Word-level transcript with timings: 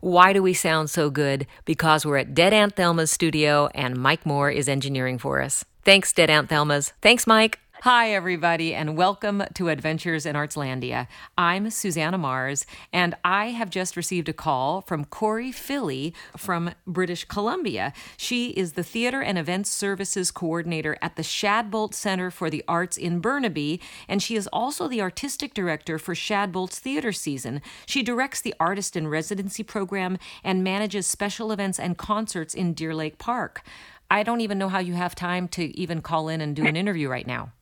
Why 0.00 0.32
do 0.32 0.42
we 0.42 0.54
sound 0.54 0.88
so 0.88 1.10
good? 1.10 1.46
Because 1.64 2.06
we're 2.06 2.16
at 2.16 2.34
Dead 2.34 2.52
Aunt 2.52 2.74
Thelma's 2.74 3.10
studio 3.10 3.68
and 3.74 3.96
Mike 3.96 4.24
Moore 4.24 4.50
is 4.50 4.68
engineering 4.68 5.18
for 5.18 5.42
us. 5.42 5.64
Thanks, 5.84 6.12
Dead 6.12 6.30
Aunt 6.30 6.48
Thelma's. 6.48 6.92
Thanks, 7.02 7.26
Mike. 7.26 7.58
Hi, 7.84 8.12
everybody, 8.12 8.74
and 8.74 8.94
welcome 8.94 9.42
to 9.54 9.70
Adventures 9.70 10.26
in 10.26 10.36
Artslandia. 10.36 11.06
I'm 11.38 11.70
Susannah 11.70 12.18
Mars, 12.18 12.66
and 12.92 13.14
I 13.24 13.52
have 13.52 13.70
just 13.70 13.96
received 13.96 14.28
a 14.28 14.34
call 14.34 14.82
from 14.82 15.06
Corey 15.06 15.50
Philly 15.50 16.12
from 16.36 16.72
British 16.86 17.24
Columbia. 17.24 17.94
She 18.18 18.50
is 18.50 18.74
the 18.74 18.82
Theater 18.82 19.22
and 19.22 19.38
Events 19.38 19.70
Services 19.70 20.30
Coordinator 20.30 20.98
at 21.00 21.16
the 21.16 21.22
Shadbolt 21.22 21.94
Center 21.94 22.30
for 22.30 22.50
the 22.50 22.62
Arts 22.68 22.98
in 22.98 23.20
Burnaby, 23.20 23.80
and 24.06 24.22
she 24.22 24.36
is 24.36 24.46
also 24.48 24.86
the 24.86 25.00
Artistic 25.00 25.54
Director 25.54 25.98
for 25.98 26.14
Shadbolt's 26.14 26.78
theater 26.78 27.12
season. 27.12 27.62
She 27.86 28.02
directs 28.02 28.42
the 28.42 28.54
Artist 28.60 28.94
in 28.94 29.08
Residency 29.08 29.62
program 29.62 30.18
and 30.44 30.62
manages 30.62 31.06
special 31.06 31.50
events 31.50 31.78
and 31.78 31.96
concerts 31.96 32.52
in 32.52 32.74
Deer 32.74 32.94
Lake 32.94 33.16
Park. 33.16 33.62
I 34.10 34.22
don't 34.22 34.42
even 34.42 34.58
know 34.58 34.68
how 34.68 34.80
you 34.80 34.92
have 34.92 35.14
time 35.14 35.48
to 35.48 35.74
even 35.78 36.02
call 36.02 36.28
in 36.28 36.42
and 36.42 36.54
do 36.54 36.66
an 36.66 36.76
interview 36.82 37.08
right 37.08 37.26
now. 37.26 37.52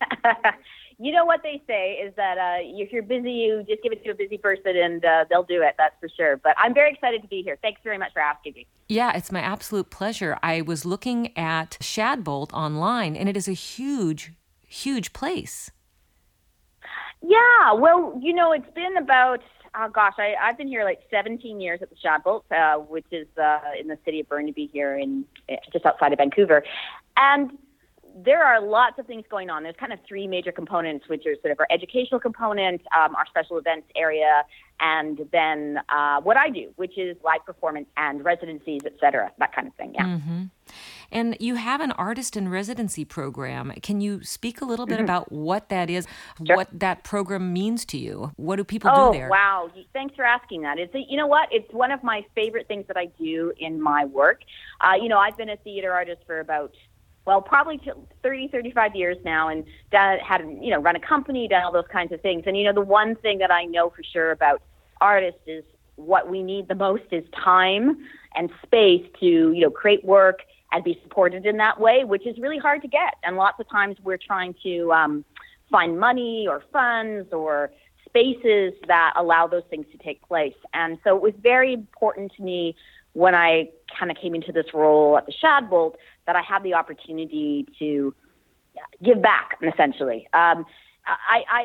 you 0.98 1.12
know 1.12 1.24
what 1.24 1.42
they 1.42 1.62
say 1.66 1.92
is 1.94 2.14
that 2.16 2.38
uh, 2.38 2.58
if 2.60 2.92
you're 2.92 3.02
busy, 3.02 3.32
you 3.32 3.64
just 3.68 3.82
give 3.82 3.92
it 3.92 4.04
to 4.04 4.10
a 4.10 4.14
busy 4.14 4.38
person 4.38 4.76
and 4.76 5.04
uh, 5.04 5.24
they'll 5.28 5.42
do 5.42 5.62
it. 5.62 5.74
That's 5.78 5.94
for 6.00 6.08
sure. 6.08 6.36
But 6.36 6.54
I'm 6.58 6.74
very 6.74 6.92
excited 6.92 7.22
to 7.22 7.28
be 7.28 7.42
here. 7.42 7.58
Thanks 7.62 7.80
very 7.82 7.98
much 7.98 8.12
for 8.12 8.20
asking 8.20 8.54
me. 8.54 8.66
Yeah, 8.88 9.16
it's 9.16 9.32
my 9.32 9.40
absolute 9.40 9.90
pleasure. 9.90 10.38
I 10.42 10.62
was 10.62 10.84
looking 10.84 11.36
at 11.38 11.78
Shadbolt 11.80 12.52
online, 12.52 13.16
and 13.16 13.28
it 13.28 13.36
is 13.36 13.48
a 13.48 13.52
huge, 13.52 14.32
huge 14.66 15.12
place. 15.12 15.70
Yeah, 17.22 17.72
well, 17.74 18.18
you 18.20 18.32
know, 18.32 18.52
it's 18.52 18.70
been 18.74 18.96
about 18.96 19.42
oh 19.74 19.88
gosh, 19.88 20.14
I, 20.18 20.34
I've 20.40 20.58
been 20.58 20.68
here 20.68 20.84
like 20.84 21.00
17 21.10 21.60
years 21.60 21.80
at 21.82 21.90
the 21.90 21.96
Shadbolt, 21.96 22.42
uh, 22.50 22.80
which 22.80 23.06
is 23.10 23.28
uh, 23.40 23.60
in 23.78 23.88
the 23.88 23.98
city 24.04 24.20
of 24.20 24.28
Burnaby 24.28 24.68
here 24.72 24.98
in 24.98 25.24
just 25.72 25.86
outside 25.86 26.12
of 26.12 26.18
Vancouver, 26.18 26.64
and 27.16 27.56
there 28.24 28.44
are 28.44 28.60
lots 28.60 28.98
of 28.98 29.06
things 29.06 29.24
going 29.30 29.50
on. 29.50 29.62
There's 29.62 29.76
kind 29.76 29.92
of 29.92 29.98
three 30.06 30.26
major 30.26 30.52
components, 30.52 31.08
which 31.08 31.24
are 31.26 31.34
sort 31.42 31.52
of 31.52 31.60
our 31.60 31.66
educational 31.70 32.20
component, 32.20 32.80
um, 32.96 33.14
our 33.14 33.26
special 33.26 33.58
events 33.58 33.88
area, 33.96 34.44
and 34.80 35.28
then 35.32 35.78
uh, 35.88 36.20
what 36.20 36.36
I 36.36 36.48
do, 36.48 36.72
which 36.76 36.96
is 36.96 37.16
live 37.24 37.44
performance 37.44 37.88
and 37.96 38.24
residencies, 38.24 38.82
et 38.84 38.94
cetera, 39.00 39.30
that 39.38 39.54
kind 39.54 39.66
of 39.68 39.74
thing. 39.74 39.92
Yeah. 39.94 40.04
Mm-hmm. 40.04 40.42
And 41.12 41.36
you 41.40 41.56
have 41.56 41.80
an 41.80 41.92
artist 41.92 42.36
in 42.36 42.48
residency 42.48 43.04
program. 43.04 43.72
Can 43.82 44.00
you 44.00 44.22
speak 44.22 44.60
a 44.60 44.64
little 44.64 44.86
bit 44.86 44.96
mm-hmm. 44.96 45.04
about 45.04 45.32
what 45.32 45.68
that 45.68 45.90
is, 45.90 46.06
sure. 46.46 46.56
what 46.56 46.68
that 46.72 47.02
program 47.02 47.52
means 47.52 47.84
to 47.86 47.98
you? 47.98 48.32
What 48.36 48.56
do 48.56 48.64
people 48.64 48.90
oh, 48.92 49.12
do 49.12 49.18
there? 49.18 49.26
Oh, 49.26 49.30
wow. 49.30 49.70
Thanks 49.92 50.14
for 50.14 50.24
asking 50.24 50.62
that. 50.62 50.78
It's, 50.78 50.94
you 50.94 51.16
know 51.16 51.26
what? 51.26 51.48
It's 51.50 51.70
one 51.72 51.90
of 51.90 52.02
my 52.04 52.24
favorite 52.34 52.68
things 52.68 52.84
that 52.86 52.96
I 52.96 53.06
do 53.18 53.52
in 53.58 53.82
my 53.82 54.04
work. 54.04 54.42
Uh, 54.80 54.94
you 55.02 55.08
know, 55.08 55.18
I've 55.18 55.36
been 55.36 55.50
a 55.50 55.56
theater 55.56 55.92
artist 55.92 56.22
for 56.26 56.38
about 56.38 56.72
well, 57.26 57.42
probably 57.42 57.80
30, 58.22 58.48
35 58.48 58.96
years 58.96 59.16
now, 59.24 59.48
and 59.48 59.64
done, 59.92 60.18
had 60.18 60.40
you 60.60 60.70
know 60.70 60.80
run 60.80 60.96
a 60.96 61.00
company, 61.00 61.48
done 61.48 61.62
all 61.62 61.72
those 61.72 61.88
kinds 61.92 62.12
of 62.12 62.20
things. 62.20 62.44
And 62.46 62.56
you 62.56 62.64
know, 62.64 62.72
the 62.72 62.80
one 62.80 63.14
thing 63.16 63.38
that 63.38 63.50
I 63.50 63.64
know 63.64 63.90
for 63.90 64.02
sure 64.02 64.30
about 64.30 64.62
artists 65.00 65.40
is 65.46 65.64
what 65.96 66.30
we 66.30 66.42
need 66.42 66.68
the 66.68 66.74
most 66.74 67.04
is 67.10 67.24
time 67.32 67.98
and 68.34 68.50
space 68.62 69.06
to 69.20 69.26
you 69.26 69.60
know 69.60 69.70
create 69.70 70.04
work 70.04 70.40
and 70.72 70.84
be 70.84 70.98
supported 71.02 71.46
in 71.46 71.56
that 71.58 71.80
way, 71.80 72.04
which 72.04 72.26
is 72.26 72.38
really 72.38 72.58
hard 72.58 72.80
to 72.82 72.88
get. 72.88 73.14
And 73.24 73.36
lots 73.36 73.58
of 73.60 73.68
times 73.68 73.96
we're 74.02 74.18
trying 74.18 74.54
to 74.62 74.92
um, 74.92 75.24
find 75.70 75.98
money 75.98 76.46
or 76.48 76.62
funds 76.72 77.32
or 77.32 77.72
spaces 78.06 78.72
that 78.88 79.12
allow 79.16 79.46
those 79.46 79.62
things 79.70 79.86
to 79.92 79.98
take 79.98 80.20
place. 80.22 80.54
And 80.74 80.98
so 81.04 81.16
it 81.16 81.22
was 81.22 81.32
very 81.40 81.72
important 81.72 82.32
to 82.36 82.42
me 82.42 82.74
when 83.12 83.34
I 83.34 83.70
kind 83.98 84.10
of 84.10 84.16
came 84.16 84.34
into 84.34 84.52
this 84.52 84.66
role 84.72 85.18
at 85.18 85.26
the 85.26 85.32
Shadbolt 85.32 85.94
that 86.26 86.36
I 86.36 86.42
had 86.42 86.62
the 86.62 86.74
opportunity 86.74 87.66
to 87.78 88.14
give 89.02 89.20
back, 89.20 89.58
essentially. 89.62 90.28
Um, 90.32 90.64
I, 91.06 91.42
I 91.50 91.64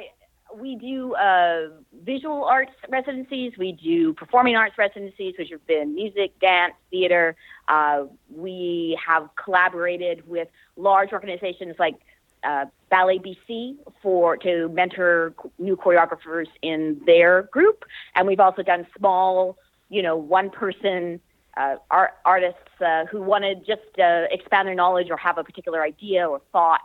we 0.55 0.75
do 0.75 1.13
uh, 1.15 1.67
visual 2.03 2.45
arts 2.45 2.71
residencies, 2.89 3.53
we 3.57 3.71
do 3.73 4.13
performing 4.13 4.55
arts 4.55 4.77
residencies, 4.77 5.35
which 5.37 5.49
have 5.51 5.65
been 5.67 5.93
music, 5.93 6.39
dance, 6.39 6.73
theater. 6.91 7.35
Uh, 7.67 8.05
we 8.33 8.97
have 9.05 9.29
collaborated 9.43 10.27
with 10.27 10.47
large 10.77 11.11
organizations 11.11 11.75
like 11.79 11.95
uh, 12.43 12.65
Ballet 12.89 13.19
BC 13.19 13.75
for 14.01 14.37
to 14.37 14.69
mentor 14.69 15.33
new 15.57 15.75
choreographers 15.75 16.47
in 16.61 17.01
their 17.05 17.43
group, 17.43 17.83
and 18.15 18.27
we've 18.27 18.39
also 18.39 18.61
done 18.61 18.85
small, 18.97 19.57
you 19.89 20.01
know, 20.01 20.15
one 20.15 20.49
person 20.49 21.19
uh, 21.57 21.75
art, 21.89 22.11
artists 22.25 22.59
uh, 22.85 23.05
who 23.05 23.21
want 23.21 23.43
to 23.43 23.55
just 23.55 23.99
uh, 23.99 24.25
expand 24.31 24.67
their 24.67 24.75
knowledge 24.75 25.07
or 25.09 25.17
have 25.17 25.37
a 25.37 25.43
particular 25.43 25.81
idea 25.81 26.27
or 26.27 26.41
thought 26.51 26.81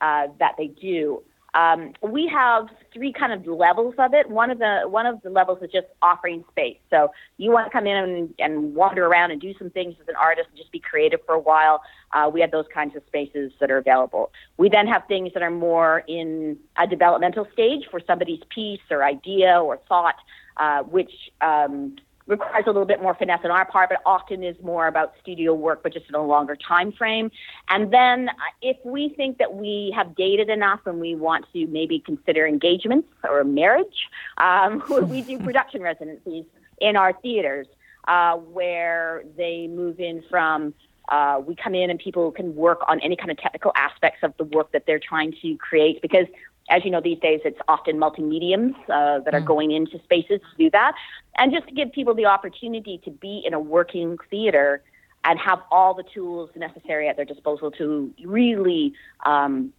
uh, 0.00 0.28
that 0.38 0.54
they 0.58 0.68
do. 0.68 1.22
Um, 1.52 1.94
we 2.00 2.28
have 2.28 2.68
three 2.92 3.12
kind 3.12 3.32
of 3.32 3.44
levels 3.46 3.94
of 3.98 4.14
it. 4.14 4.30
One 4.30 4.50
of 4.50 4.58
the 4.58 4.82
one 4.86 5.06
of 5.06 5.20
the 5.22 5.30
levels 5.30 5.58
is 5.62 5.70
just 5.72 5.88
offering 6.00 6.44
space. 6.50 6.78
So 6.90 7.10
you 7.38 7.50
want 7.50 7.66
to 7.66 7.72
come 7.72 7.86
in 7.88 7.96
and, 7.96 8.34
and 8.38 8.74
wander 8.74 9.04
around 9.06 9.32
and 9.32 9.40
do 9.40 9.52
some 9.58 9.70
things 9.70 9.96
as 10.00 10.06
an 10.06 10.14
artist, 10.14 10.48
and 10.50 10.58
just 10.58 10.70
be 10.70 10.78
creative 10.78 11.20
for 11.26 11.34
a 11.34 11.40
while. 11.40 11.82
Uh, 12.12 12.30
we 12.32 12.40
have 12.40 12.52
those 12.52 12.66
kinds 12.72 12.94
of 12.94 13.02
spaces 13.06 13.52
that 13.58 13.70
are 13.70 13.78
available. 13.78 14.30
We 14.58 14.68
then 14.68 14.86
have 14.86 15.02
things 15.08 15.32
that 15.34 15.42
are 15.42 15.50
more 15.50 16.04
in 16.06 16.56
a 16.78 16.86
developmental 16.86 17.48
stage 17.52 17.84
for 17.90 18.00
somebody's 18.06 18.42
piece 18.54 18.80
or 18.88 19.02
idea 19.02 19.60
or 19.60 19.78
thought, 19.88 20.16
uh, 20.56 20.84
which 20.84 21.12
um, 21.40 21.96
requires 22.30 22.64
a 22.66 22.70
little 22.70 22.86
bit 22.86 23.02
more 23.02 23.14
finesse 23.14 23.40
on 23.44 23.50
our 23.50 23.66
part, 23.66 23.90
but 23.90 24.00
often 24.06 24.42
is 24.42 24.56
more 24.62 24.86
about 24.86 25.12
studio 25.20 25.52
work, 25.52 25.82
but 25.82 25.92
just 25.92 26.08
in 26.08 26.14
a 26.14 26.24
longer 26.24 26.56
time 26.56 26.92
frame. 26.92 27.30
And 27.68 27.92
then 27.92 28.28
uh, 28.28 28.32
if 28.62 28.76
we 28.84 29.10
think 29.10 29.38
that 29.38 29.54
we 29.54 29.92
have 29.94 30.14
dated 30.14 30.48
enough 30.48 30.80
and 30.86 31.00
we 31.00 31.14
want 31.14 31.44
to 31.52 31.66
maybe 31.66 31.98
consider 31.98 32.46
engagements 32.46 33.08
or 33.28 33.44
marriage, 33.44 34.08
um, 34.38 34.82
we 35.08 35.22
do 35.22 35.38
production 35.44 35.82
residencies 35.82 36.44
in 36.80 36.96
our 36.96 37.12
theaters 37.12 37.66
uh, 38.08 38.36
where 38.36 39.24
they 39.36 39.66
move 39.66 40.00
in 40.00 40.22
from 40.30 40.72
uh, 41.10 41.40
we 41.44 41.56
come 41.56 41.74
in 41.74 41.90
and 41.90 41.98
people 41.98 42.30
can 42.30 42.54
work 42.54 42.80
on 42.86 43.00
any 43.00 43.16
kind 43.16 43.32
of 43.32 43.36
technical 43.38 43.72
aspects 43.74 44.20
of 44.22 44.32
the 44.38 44.44
work 44.44 44.70
that 44.70 44.84
they're 44.86 45.00
trying 45.00 45.34
to 45.42 45.56
create 45.56 46.00
because 46.00 46.26
as 46.70 46.84
you 46.84 46.90
know, 46.90 47.00
these 47.00 47.18
days 47.18 47.40
it's 47.44 47.58
often 47.68 47.98
multi-mediums 47.98 48.74
uh, 48.88 49.18
that 49.20 49.34
are 49.34 49.40
mm. 49.40 49.46
going 49.46 49.72
into 49.72 50.00
spaces 50.04 50.40
to 50.40 50.64
do 50.64 50.70
that. 50.70 50.94
And 51.36 51.52
just 51.52 51.66
to 51.68 51.74
give 51.74 51.92
people 51.92 52.14
the 52.14 52.26
opportunity 52.26 53.00
to 53.04 53.10
be 53.10 53.42
in 53.44 53.52
a 53.52 53.60
working 53.60 54.16
theater 54.30 54.82
and 55.24 55.38
have 55.38 55.60
all 55.70 55.94
the 55.94 56.04
tools 56.14 56.50
necessary 56.56 57.08
at 57.08 57.16
their 57.16 57.24
disposal 57.24 57.70
to 57.72 58.14
really 58.24 58.94
um, 59.26 59.72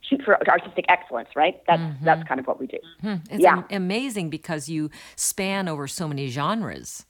shoot 0.00 0.20
for 0.24 0.36
artistic 0.48 0.86
excellence, 0.88 1.28
right? 1.36 1.62
That's 1.66 1.80
mm-hmm. 1.80 2.04
that's 2.04 2.26
kind 2.26 2.40
of 2.40 2.46
what 2.46 2.58
we 2.58 2.66
do. 2.66 2.78
Mm-hmm. 3.02 3.34
It's 3.34 3.42
yeah. 3.42 3.62
amazing 3.70 4.30
because 4.30 4.68
you 4.68 4.90
span 5.16 5.68
over 5.68 5.86
so 5.86 6.08
many 6.08 6.28
genres. 6.28 7.06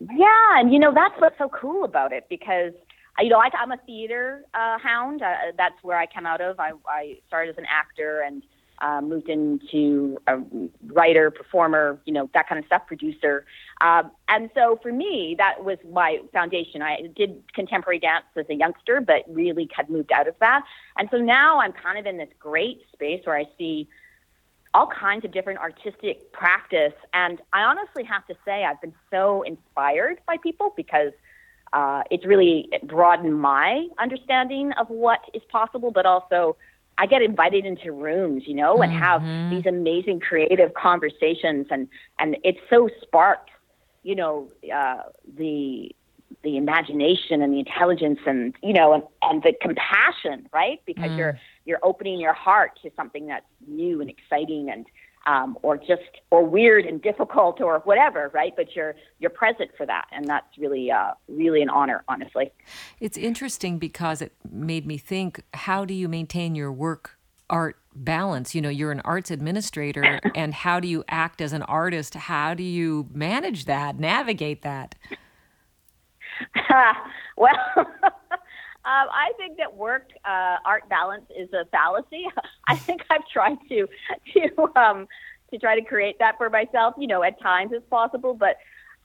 Yeah, 0.00 0.58
and 0.58 0.72
you 0.72 0.78
know 0.78 0.92
that's 0.92 1.14
what's 1.20 1.38
so 1.38 1.48
cool 1.48 1.84
about 1.84 2.12
it 2.12 2.26
because 2.28 2.72
you 3.20 3.28
know, 3.28 3.38
I, 3.38 3.48
I'm 3.58 3.72
a 3.72 3.76
theater 3.86 4.44
uh, 4.54 4.78
hound. 4.78 5.22
Uh, 5.22 5.52
that's 5.56 5.76
where 5.82 5.98
I 5.98 6.06
come 6.06 6.26
out 6.26 6.40
of. 6.40 6.58
I, 6.58 6.72
I 6.88 7.18
started 7.28 7.50
as 7.50 7.58
an 7.58 7.66
actor 7.68 8.22
and 8.22 8.42
uh, 8.82 9.00
moved 9.00 9.28
into 9.28 10.18
a 10.26 10.38
writer, 10.88 11.30
performer, 11.30 12.00
you 12.06 12.12
know, 12.12 12.28
that 12.34 12.48
kind 12.48 12.58
of 12.58 12.66
stuff, 12.66 12.82
producer. 12.86 13.46
Um, 13.80 14.10
and 14.28 14.50
so 14.54 14.80
for 14.82 14.92
me, 14.92 15.36
that 15.38 15.64
was 15.64 15.78
my 15.90 16.18
foundation. 16.32 16.82
I 16.82 17.08
did 17.14 17.42
contemporary 17.54 18.00
dance 18.00 18.24
as 18.36 18.46
a 18.50 18.54
youngster, 18.54 19.00
but 19.00 19.22
really 19.28 19.68
had 19.74 19.88
moved 19.88 20.10
out 20.10 20.26
of 20.26 20.34
that. 20.40 20.62
And 20.98 21.08
so 21.12 21.18
now 21.18 21.60
I'm 21.60 21.72
kind 21.72 21.98
of 21.98 22.06
in 22.06 22.16
this 22.16 22.30
great 22.40 22.82
space 22.92 23.20
where 23.24 23.36
I 23.36 23.44
see 23.56 23.88
all 24.74 24.88
kinds 24.88 25.24
of 25.24 25.30
different 25.30 25.60
artistic 25.60 26.32
practice. 26.32 26.94
And 27.12 27.40
I 27.52 27.62
honestly 27.62 28.02
have 28.02 28.26
to 28.26 28.34
say, 28.44 28.64
I've 28.64 28.80
been 28.80 28.94
so 29.08 29.42
inspired 29.42 30.18
by 30.26 30.36
people 30.36 30.72
because– 30.76 31.12
uh, 31.74 32.02
it's 32.10 32.24
really 32.24 32.70
broadened 32.84 33.38
my 33.38 33.88
understanding 33.98 34.72
of 34.78 34.88
what 34.88 35.18
is 35.34 35.42
possible, 35.50 35.90
but 35.90 36.06
also 36.06 36.56
I 36.98 37.06
get 37.06 37.20
invited 37.20 37.66
into 37.66 37.90
rooms, 37.90 38.44
you 38.46 38.54
know, 38.54 38.80
and 38.80 38.92
mm-hmm. 38.92 39.02
have 39.02 39.50
these 39.50 39.66
amazing 39.66 40.20
creative 40.20 40.72
conversations, 40.74 41.66
and 41.70 41.88
and 42.20 42.36
it's 42.44 42.60
so 42.70 42.88
sparks, 43.02 43.50
you 44.04 44.14
know, 44.14 44.48
uh, 44.72 45.02
the 45.36 45.90
the 46.44 46.56
imagination 46.56 47.42
and 47.42 47.52
the 47.52 47.58
intelligence 47.58 48.20
and 48.26 48.54
you 48.62 48.72
know 48.72 48.92
and, 48.92 49.02
and 49.22 49.42
the 49.42 49.52
compassion, 49.60 50.48
right? 50.52 50.80
Because 50.86 51.10
mm. 51.10 51.18
you're 51.18 51.38
you're 51.64 51.80
opening 51.82 52.20
your 52.20 52.34
heart 52.34 52.78
to 52.82 52.90
something 52.94 53.26
that's 53.26 53.46
new 53.66 54.00
and 54.00 54.08
exciting 54.08 54.70
and 54.70 54.86
um, 55.26 55.56
or 55.62 55.76
just 55.76 56.02
or 56.30 56.44
weird 56.44 56.84
and 56.84 57.00
difficult 57.00 57.60
or 57.60 57.80
whatever, 57.80 58.30
right? 58.34 58.52
But 58.56 58.74
you're 58.74 58.94
you're 59.18 59.30
present 59.30 59.70
for 59.76 59.86
that, 59.86 60.06
and 60.12 60.26
that's 60.26 60.58
really 60.58 60.90
uh, 60.90 61.12
really 61.28 61.62
an 61.62 61.70
honor, 61.70 62.04
honestly. 62.08 62.52
It's 63.00 63.16
interesting 63.16 63.78
because 63.78 64.20
it 64.20 64.32
made 64.50 64.86
me 64.86 64.98
think: 64.98 65.42
How 65.54 65.84
do 65.84 65.94
you 65.94 66.08
maintain 66.08 66.54
your 66.54 66.72
work 66.72 67.18
art 67.48 67.76
balance? 67.94 68.54
You 68.54 68.60
know, 68.60 68.68
you're 68.68 68.92
an 68.92 69.00
arts 69.00 69.30
administrator, 69.30 70.20
and 70.34 70.52
how 70.52 70.80
do 70.80 70.88
you 70.88 71.04
act 71.08 71.40
as 71.40 71.52
an 71.52 71.62
artist? 71.62 72.14
How 72.14 72.54
do 72.54 72.62
you 72.62 73.08
manage 73.12 73.64
that, 73.64 73.98
navigate 73.98 74.62
that? 74.62 74.94
well, 77.36 77.52
um, 78.86 79.08
I 79.10 79.32
think 79.38 79.56
that 79.58 79.74
work 79.74 80.10
uh, 80.24 80.56
art 80.64 80.88
balance 80.88 81.24
is 81.36 81.52
a 81.52 81.64
fallacy. 81.66 82.26
I 82.68 82.76
think 82.76 83.02
I've 83.10 83.26
tried 83.32 83.56
to 83.68 83.86
to 84.34 84.78
um, 84.80 85.08
to 85.50 85.58
try 85.58 85.78
to 85.78 85.84
create 85.84 86.18
that 86.18 86.36
for 86.36 86.50
myself. 86.50 86.94
You 86.98 87.06
know, 87.06 87.22
at 87.22 87.40
times 87.40 87.72
it's 87.72 87.86
possible, 87.88 88.34
but 88.34 88.56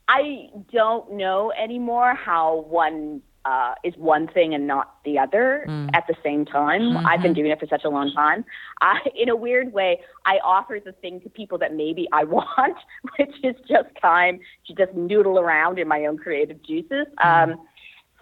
I 0.07 0.49
don't 0.71 1.13
know 1.13 1.53
anymore 1.53 2.13
how 2.15 2.65
one 2.67 3.21
uh, 3.45 3.73
is 3.83 3.95
one 3.95 4.27
thing 4.27 4.53
and 4.53 4.67
not 4.67 4.95
the 5.05 5.17
other 5.17 5.65
mm. 5.67 5.89
at 5.93 6.05
the 6.07 6.15
same 6.23 6.45
time. 6.45 6.81
Mm-hmm. 6.81 7.07
I've 7.07 7.21
been 7.21 7.33
doing 7.33 7.51
it 7.51 7.59
for 7.59 7.67
such 7.67 7.83
a 7.85 7.89
long 7.89 8.11
time. 8.11 8.43
I, 8.81 8.99
in 9.15 9.29
a 9.29 9.35
weird 9.35 9.71
way, 9.71 10.01
I 10.25 10.39
offer 10.43 10.79
the 10.83 10.91
thing 10.91 11.21
to 11.21 11.29
people 11.29 11.57
that 11.59 11.73
maybe 11.73 12.07
I 12.11 12.23
want, 12.25 12.77
which 13.17 13.33
is 13.43 13.55
just 13.67 13.89
time 14.01 14.39
to 14.67 14.73
just 14.73 14.93
noodle 14.93 15.39
around 15.39 15.79
in 15.79 15.87
my 15.87 16.05
own 16.05 16.17
creative 16.17 16.61
juices. 16.63 17.07
Mm. 17.19 17.53
Um, 17.53 17.67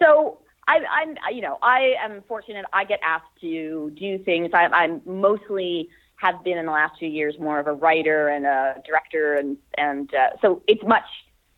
so 0.00 0.38
I, 0.68 0.80
I'm, 1.00 1.16
you 1.34 1.40
know, 1.40 1.58
I 1.62 1.94
am 2.00 2.22
fortunate. 2.28 2.66
I 2.72 2.84
get 2.84 3.00
asked 3.02 3.40
to 3.40 3.90
do 3.98 4.18
things. 4.18 4.50
I, 4.52 4.66
I'm 4.66 5.00
mostly 5.06 5.88
have 6.16 6.44
been 6.44 6.58
in 6.58 6.66
the 6.66 6.72
last 6.72 6.98
few 6.98 7.08
years 7.08 7.36
more 7.38 7.58
of 7.58 7.66
a 7.66 7.72
writer 7.72 8.28
and 8.28 8.44
a 8.44 8.82
director, 8.84 9.34
and 9.34 9.56
and 9.76 10.12
uh, 10.14 10.30
so 10.42 10.62
it's 10.66 10.82
much 10.84 11.04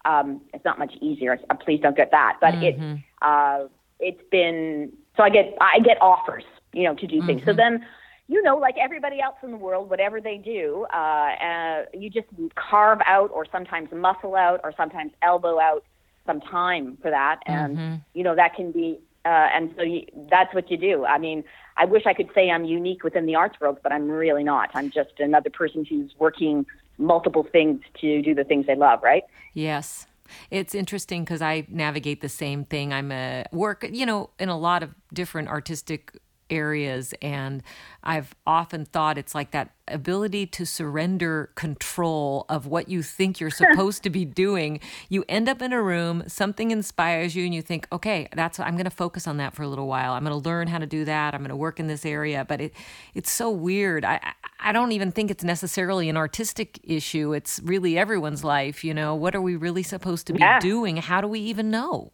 um, 0.05 0.41
it's 0.55 0.65
not 0.65 0.79
much 0.79 0.95
easier. 1.01 1.39
Uh, 1.49 1.55
please 1.55 1.81
don't 1.81 1.97
get 1.97 2.11
that. 2.13 2.39
But 2.41 2.55
mm-hmm. 2.55 2.95
it 2.95 3.01
uh, 3.21 3.67
it's 3.99 4.23
been 4.31 4.93
so 5.17 5.23
I 5.23 5.31
get 5.31 5.57
I 5.61 5.81
get 5.81 6.01
offers, 6.01 6.45
you 6.73 6.85
know, 6.85 6.95
to 6.95 7.07
do 7.07 7.25
things. 7.27 7.41
Mm-hmm. 7.41 7.51
So 7.51 7.57
then, 7.57 7.85
you 8.29 8.43
know, 8.43 8.57
like 8.57 8.77
everybody 8.79 9.21
else 9.21 9.37
in 9.43 9.51
the 9.51 9.57
world, 9.57 9.91
whatever 9.91 10.21
they 10.21 10.37
do, 10.37 10.87
uh, 10.95 10.97
uh, 10.97 11.85
you 11.95 12.11
just 12.11 12.29
carve 12.55 13.01
out 13.07 13.31
or 13.33 13.47
sometimes 13.51 13.89
muscle 13.93 14.37
out 14.37 14.61
or 14.63 14.73
sometimes 14.77 15.13
elbow 15.23 15.59
out 15.59 15.85
some 16.27 16.41
time 16.41 16.99
for 17.03 17.11
that, 17.11 17.41
and 17.47 17.77
mm-hmm. 17.77 17.95
you 18.15 18.25
know 18.25 18.35
that 18.35 18.55
can 18.55 18.73
be. 18.73 18.99
Uh, 19.23 19.49
and 19.55 19.75
so 19.77 19.83
you, 19.83 20.07
that's 20.31 20.55
what 20.55 20.71
you 20.71 20.79
do. 20.79 21.05
I 21.05 21.19
mean, 21.19 21.45
I 21.77 21.85
wish 21.85 22.07
I 22.07 22.15
could 22.15 22.31
say 22.35 22.51
I'm 22.51 22.65
unique 22.65 23.05
within 23.05 23.27
the 23.27 23.35
arts 23.35 23.61
world, 23.61 23.79
but 23.83 23.93
I'm 23.93 24.11
really 24.11 24.43
not. 24.43 24.71
I'm 24.73 24.91
just 24.91 25.11
another 25.19 25.51
person 25.51 25.85
who's 25.85 26.11
working 26.19 26.65
multiple 26.97 27.43
things 27.43 27.83
to 28.01 28.23
do 28.23 28.35
the 28.35 28.45
things 28.45 28.67
they 28.67 28.77
love, 28.77 29.03
right? 29.03 29.25
Yes. 29.53 30.07
It's 30.51 30.75
interesting 30.75 31.25
because 31.25 31.43
I 31.43 31.67
navigate 31.69 32.21
the 32.21 32.29
same 32.29 32.65
thing. 32.65 32.93
I'm 32.93 33.11
a 33.13 33.45
work, 33.53 33.87
you 33.91 34.07
know, 34.07 34.31
in 34.39 34.49
a 34.49 34.59
lot 34.59 34.83
of 34.83 34.95
different 35.13 35.49
artistic 35.49 36.17
areas. 36.51 37.15
And 37.23 37.63
I've 38.03 38.35
often 38.47 38.85
thought 38.85 39.19
it's 39.19 39.35
like 39.35 39.51
that 39.53 39.71
ability 39.89 40.47
to 40.47 40.65
surrender 40.65 41.51
control 41.55 42.47
of 42.49 42.67
what 42.67 42.89
you 42.89 43.03
think 43.03 43.41
you're 43.41 43.51
supposed 43.63 44.03
to 44.03 44.11
be 44.11 44.25
doing. 44.25 44.81
You 45.09 45.25
end 45.29 45.49
up 45.49 45.63
in 45.63 45.73
a 45.73 45.83
room, 45.83 46.25
something 46.27 46.71
inspires 46.71 47.35
you, 47.35 47.45
and 47.45 47.55
you 47.55 47.63
think, 47.63 47.87
okay, 47.93 48.29
that's 48.35 48.59
I'm 48.59 48.75
going 48.75 48.85
to 48.85 48.91
focus 48.91 49.27
on 49.27 49.37
that 49.39 49.55
for 49.55 49.63
a 49.63 49.69
little 49.69 49.87
while. 49.87 50.13
I'm 50.13 50.25
going 50.25 50.41
to 50.41 50.49
learn 50.49 50.69
how 50.69 50.79
to 50.79 50.87
do 50.87 51.05
that. 51.05 51.35
I'm 51.35 51.41
going 51.41 51.51
to 51.51 51.57
work 51.57 51.81
in 51.81 51.87
this 51.87 52.05
area. 52.05 52.45
But 52.47 52.61
it 52.61 52.75
it's 53.15 53.31
so 53.31 53.51
weird. 53.51 54.05
I 54.05 54.35
I 54.59 54.73
don't 54.73 54.93
even 54.93 55.13
think 55.13 55.31
it's 55.31 55.45
necessarily 55.45 56.09
an 56.09 56.17
artistic 56.17 56.79
issue. 56.83 57.33
It's 57.33 57.61
really 57.63 57.99
everyone's 57.99 58.45
life. 58.45 58.85
You 58.85 58.95
know, 58.95 59.15
what 59.15 59.35
are 59.35 59.43
we 59.43 59.57
really 59.57 59.83
supposed 59.83 60.27
to 60.29 60.33
be 60.33 60.41
yeah. 60.41 60.61
doing? 60.61 60.97
How 60.99 61.21
do 61.21 61.29
we 61.29 61.41
even 61.41 61.71
know? 61.71 62.13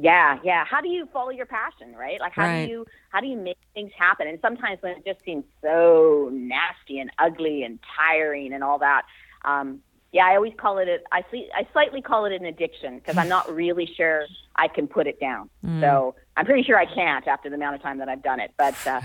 Yeah, 0.00 0.38
yeah. 0.44 0.64
How 0.64 0.80
do 0.80 0.88
you 0.88 1.08
follow 1.12 1.30
your 1.30 1.46
passion, 1.46 1.94
right? 1.94 2.20
Like 2.20 2.32
how 2.32 2.44
right. 2.44 2.66
do 2.66 2.70
you 2.70 2.86
how 3.10 3.20
do 3.20 3.26
you 3.26 3.36
make 3.36 3.58
things 3.74 3.90
happen? 3.98 4.26
And 4.26 4.38
sometimes 4.40 4.78
when 4.82 4.96
it 4.96 5.04
just 5.04 5.24
seems 5.24 5.44
so 5.62 6.30
nasty 6.32 6.98
and 6.98 7.10
ugly 7.18 7.62
and 7.62 7.78
tiring 7.96 8.52
and 8.52 8.62
all 8.62 8.78
that, 8.78 9.02
um, 9.44 9.80
yeah, 10.12 10.26
I 10.26 10.36
always 10.36 10.54
call 10.56 10.78
it 10.78 10.88
a, 10.88 10.98
I, 11.12 11.22
I 11.54 11.66
slightly 11.72 12.00
call 12.00 12.24
it 12.24 12.32
an 12.32 12.46
addiction 12.46 12.98
because 12.98 13.18
I'm 13.18 13.28
not 13.28 13.52
really 13.54 13.86
sure 13.96 14.26
I 14.56 14.68
can 14.68 14.88
put 14.88 15.06
it 15.06 15.20
down. 15.20 15.50
Mm. 15.64 15.80
So 15.80 16.14
I'm 16.36 16.46
pretty 16.46 16.62
sure 16.62 16.78
I 16.78 16.86
can't 16.86 17.26
after 17.26 17.50
the 17.50 17.56
amount 17.56 17.76
of 17.76 17.82
time 17.82 17.98
that 17.98 18.08
I've 18.08 18.22
done 18.22 18.40
it. 18.40 18.52
But 18.56 18.74
uh, 18.86 19.00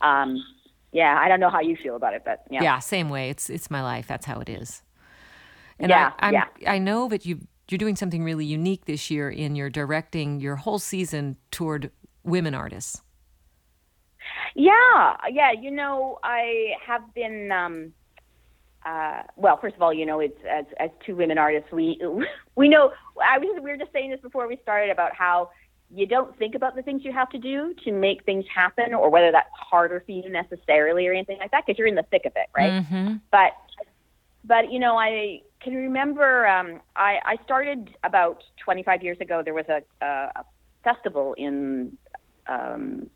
um, 0.00 0.42
yeah, 0.92 1.18
I 1.20 1.28
don't 1.28 1.40
know 1.40 1.50
how 1.50 1.60
you 1.60 1.76
feel 1.76 1.96
about 1.96 2.14
it, 2.14 2.22
but 2.24 2.44
yeah, 2.50 2.62
yeah, 2.62 2.78
same 2.78 3.10
way. 3.10 3.30
It's 3.30 3.50
it's 3.50 3.70
my 3.70 3.82
life. 3.82 4.06
That's 4.06 4.24
how 4.24 4.40
it 4.40 4.48
is. 4.48 4.82
And 5.78 5.90
yeah, 5.90 6.12
I, 6.18 6.28
I'm, 6.28 6.32
yeah. 6.32 6.46
I 6.66 6.78
know 6.78 7.08
that 7.08 7.26
you 7.26 7.40
you're 7.70 7.78
doing 7.78 7.96
something 7.96 8.22
really 8.22 8.44
unique 8.44 8.84
this 8.84 9.10
year 9.10 9.28
in 9.28 9.56
your 9.56 9.70
directing 9.70 10.40
your 10.40 10.56
whole 10.56 10.78
season 10.78 11.36
toward 11.50 11.90
women 12.22 12.54
artists. 12.54 13.02
Yeah, 14.54 15.16
yeah. 15.30 15.52
You 15.52 15.70
know, 15.70 16.18
I 16.22 16.72
have 16.86 17.14
been. 17.14 17.50
Um, 17.52 17.92
uh, 18.84 19.24
well, 19.34 19.58
first 19.60 19.74
of 19.74 19.82
all, 19.82 19.92
you 19.92 20.06
know, 20.06 20.20
it's 20.20 20.38
as 20.48 20.64
as 20.78 20.90
two 21.04 21.16
women 21.16 21.38
artists, 21.38 21.70
we 21.72 22.00
we 22.56 22.68
know. 22.68 22.92
I 23.22 23.38
was 23.38 23.60
we 23.62 23.70
were 23.70 23.76
just 23.76 23.92
saying 23.92 24.10
this 24.10 24.20
before 24.20 24.46
we 24.46 24.58
started 24.62 24.90
about 24.90 25.14
how 25.14 25.50
you 25.90 26.06
don't 26.06 26.36
think 26.38 26.54
about 26.54 26.74
the 26.74 26.82
things 26.82 27.04
you 27.04 27.12
have 27.12 27.28
to 27.30 27.38
do 27.38 27.74
to 27.84 27.92
make 27.92 28.24
things 28.24 28.44
happen, 28.52 28.94
or 28.94 29.10
whether 29.10 29.30
that's 29.30 29.50
harder 29.52 30.02
for 30.04 30.12
you 30.12 30.28
necessarily 30.28 31.06
or 31.06 31.12
anything 31.12 31.38
like 31.38 31.50
that, 31.50 31.64
because 31.66 31.78
you're 31.78 31.86
in 31.86 31.94
the 31.94 32.06
thick 32.10 32.24
of 32.24 32.32
it, 32.36 32.48
right? 32.56 32.82
Mm-hmm. 32.82 33.14
But 33.30 33.52
but 34.46 34.72
you 34.72 34.78
know, 34.78 34.96
I 34.96 35.40
can 35.60 35.74
remember 35.74 36.46
um, 36.46 36.80
I, 36.94 37.18
I 37.24 37.36
started 37.44 37.96
about 38.04 38.42
25 38.64 39.02
years 39.02 39.18
ago. 39.20 39.42
There 39.44 39.54
was 39.54 39.66
a, 39.68 39.82
a, 40.04 40.30
a 40.36 40.44
festival 40.84 41.34
in 41.36 41.96
um, 42.46 43.10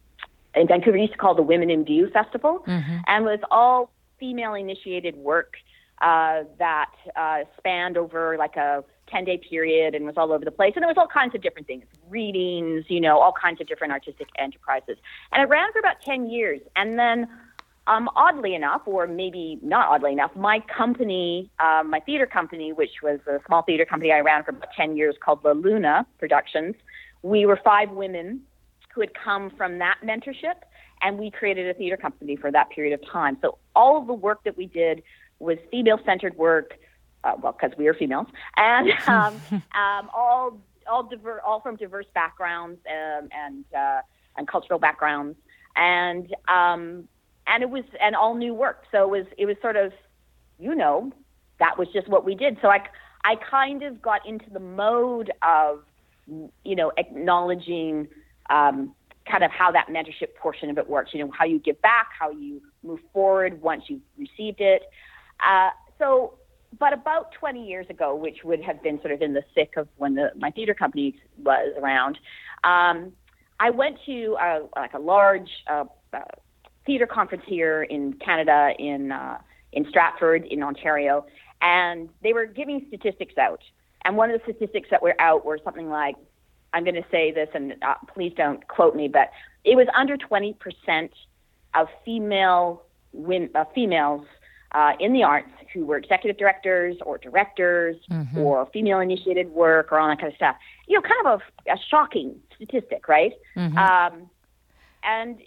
in 0.55 0.67
Vancouver. 0.67 0.97
used 0.97 1.13
to 1.13 1.19
call 1.19 1.35
the 1.35 1.43
Women 1.43 1.71
in 1.71 1.85
View 1.85 2.11
Festival, 2.13 2.65
mm-hmm. 2.67 2.99
and 3.07 3.25
was 3.25 3.39
all 3.51 3.93
female 4.19 4.55
initiated 4.55 5.17
work 5.17 5.55
uh, 6.01 6.45
that 6.59 6.93
uh, 7.17 7.41
spanned 7.59 7.97
over 7.97 8.37
like 8.39 8.57
a 8.57 8.83
10 9.09 9.25
day 9.25 9.39
period 9.39 9.95
and 9.95 10.07
was 10.07 10.15
all 10.17 10.33
over 10.33 10.45
the 10.45 10.51
place. 10.51 10.73
And 10.75 10.83
there 10.83 10.89
was 10.89 10.97
all 10.97 11.09
kinds 11.09 11.35
of 11.35 11.43
different 11.43 11.67
things, 11.67 11.85
readings, 12.09 12.85
you 12.89 13.01
know, 13.01 13.19
all 13.19 13.33
kinds 13.33 13.61
of 13.61 13.67
different 13.67 13.93
artistic 13.93 14.29
enterprises. 14.39 14.97
And 15.33 15.43
it 15.43 15.49
ran 15.49 15.73
for 15.73 15.79
about 15.79 16.01
10 16.05 16.31
years. 16.31 16.61
And 16.77 16.99
then 16.99 17.29
um, 17.91 18.09
oddly 18.15 18.55
enough, 18.55 18.83
or 18.87 19.09
maybe 19.09 19.59
not 19.63 19.89
oddly 19.89 20.13
enough, 20.13 20.31
my 20.37 20.61
company, 20.61 21.51
um, 21.59 21.91
my 21.91 21.99
theater 21.99 22.25
company, 22.25 22.73
which 22.73 23.03
was 23.03 23.19
a 23.27 23.39
small 23.47 23.63
theater 23.63 23.85
company 23.85 24.13
I 24.13 24.21
ran 24.21 24.45
for 24.45 24.53
about 24.53 24.69
10 24.77 24.97
years 24.97 25.17
called 25.23 25.41
La 25.45 25.51
Luna 25.51 26.07
Productions, 26.19 26.77
we 27.23 27.47
were 27.47 27.59
five 27.63 27.91
women 27.91 28.43
who 28.95 29.01
had 29.01 29.11
come 29.15 29.51
from 29.57 29.79
that 29.79 29.97
mentorship, 30.05 30.55
and 31.03 31.19
we 31.19 31.33
created 31.33 31.67
a 31.67 31.75
theater 31.75 31.97
company 31.97 32.37
for 32.37 32.53
that 32.53 32.71
period 32.71 32.95
of 32.95 33.05
time. 33.11 33.37
So 33.43 33.59
all 33.75 33.99
of 33.99 34.07
the 34.07 34.15
work 34.15 34.45
that 34.45 34.57
we 34.57 34.67
did 34.67 35.03
was 35.41 35.59
female 35.73 35.99
centered 36.07 36.37
work, 36.37 36.79
uh, 37.25 37.33
well, 37.43 37.57
because 37.61 37.77
we 37.77 37.89
are 37.89 37.95
females, 37.95 38.29
and 38.57 38.91
um, 39.09 39.41
um, 39.75 40.11
all 40.15 40.61
all 40.91 41.03
diver- 41.03 41.41
all 41.43 41.61
from 41.61 41.77
diverse 41.77 42.07
backgrounds 42.15 42.79
um, 42.89 43.29
and 43.33 43.65
uh, 43.77 44.01
and 44.37 44.47
cultural 44.49 44.79
backgrounds, 44.79 45.37
and 45.77 46.35
um, 46.49 47.09
and 47.51 47.63
it 47.63 47.71
was 47.71 47.85
and 48.01 48.15
all 48.15 48.35
new 48.35 48.55
work. 48.55 48.85
So 48.93 49.03
it 49.03 49.11
was 49.11 49.27
it 49.37 49.47
was 49.47 49.57
sort 49.61 49.77
of, 49.77 49.93
you 50.59 50.75
know, 50.75 51.13
that 51.59 51.77
was 51.77 51.89
just 51.93 52.09
what 52.09 52.25
we 52.25 52.35
did. 52.35 52.57
So 52.63 52.69
I 52.69 52.79
I 53.25 53.35
kind 53.51 53.83
of 53.83 54.01
got 54.01 54.27
into 54.27 54.49
the 54.51 54.61
mode 54.61 55.31
of, 55.43 55.83
you 56.65 56.77
know, 56.77 56.93
acknowledging 56.97 58.09
um, 58.49 58.95
kind 59.31 59.45
of 59.45 59.51
how 59.51 59.71
that 59.73 59.89
mentorship 59.89 60.35
portion 60.41 60.71
of 60.71 60.79
it 60.79 60.89
works. 60.89 61.11
You 61.13 61.25
know, 61.25 61.33
how 61.37 61.45
you 61.45 61.59
give 61.59 61.81
back, 61.83 62.09
how 62.19 62.31
you 62.31 62.63
move 62.83 63.01
forward 63.13 63.61
once 63.61 63.85
you've 63.89 64.01
received 64.17 64.61
it. 64.61 64.83
Uh, 65.45 65.71
so, 65.99 66.35
but 66.79 66.93
about 66.93 67.33
20 67.33 67.67
years 67.67 67.87
ago, 67.91 68.15
which 68.15 68.39
would 68.45 68.63
have 68.63 68.83
been 68.83 69.01
sort 69.01 69.13
of 69.13 69.23
in 69.23 69.35
the 69.35 69.43
thick 69.55 69.75
of 69.77 69.89
when 69.97 70.15
the, 70.15 70.31
my 70.37 70.51
theater 70.51 70.73
company 70.73 71.17
was 71.43 71.75
around, 71.79 72.17
um, 72.65 73.13
I 73.59 73.71
went 73.71 73.99
to 74.07 74.37
a, 74.41 74.61
like 74.77 74.95
a 74.95 74.99
large 74.99 75.51
uh, 75.69 75.85
uh, 76.13 76.21
theater 76.87 77.07
conference 77.07 77.45
here 77.47 77.83
in 77.83 78.15
Canada, 78.15 78.73
in 78.79 79.13
uh, 79.13 79.39
in 79.73 79.89
Stratford, 79.89 80.47
in 80.47 80.63
Ontario, 80.63 81.25
and 81.63 82.09
they 82.23 82.33
were 82.33 82.47
giving 82.47 82.85
statistics 82.89 83.39
out. 83.39 83.63
And 84.05 84.17
one 84.17 84.31
of 84.31 84.41
the 84.41 84.53
statistics 84.53 84.89
that 84.91 85.03
were 85.03 85.15
out 85.21 85.45
were 85.45 85.59
something 85.63 85.89
like, 85.89 86.17
I'm 86.73 86.85
going 86.85 86.97
to 86.97 87.05
say 87.11 87.31
this, 87.31 87.49
and 87.55 87.75
uh, 87.83 87.95
please 88.13 88.33
don't 88.37 88.67
quote 88.67 88.97
me, 88.97 89.09
but 89.09 89.31
it 89.65 89.77
was 89.77 89.87
under 89.95 90.17
20% 90.17 90.57
of 91.75 91.89
female 92.05 92.83
uh, 93.55 93.65
females 93.75 94.27
uh, 94.73 94.93
in 95.01 95.13
the 95.13 95.23
arts 95.23 95.51
who 95.75 95.85
were 95.85 95.99
executive 95.99 96.39
directors 96.39 96.97
or 97.05 97.19
directors 97.19 97.97
mm-hmm. 98.11 98.39
or 98.39 98.67
female 98.73 99.01
initiated 99.01 99.51
work 99.51 99.93
or 99.93 99.99
all 99.99 100.09
that 100.09 100.19
kind 100.19 100.33
of 100.33 100.37
stuff. 100.37 100.57
You 100.87 100.97
know, 100.97 101.03
kind 101.03 101.27
of 101.27 101.41
a, 101.67 101.73
a 101.73 101.77
shocking 101.91 102.37
statistic, 102.57 103.09
right? 103.09 103.33
Mm-hmm. 103.57 103.77
Um, 103.77 104.31
and 105.03 105.41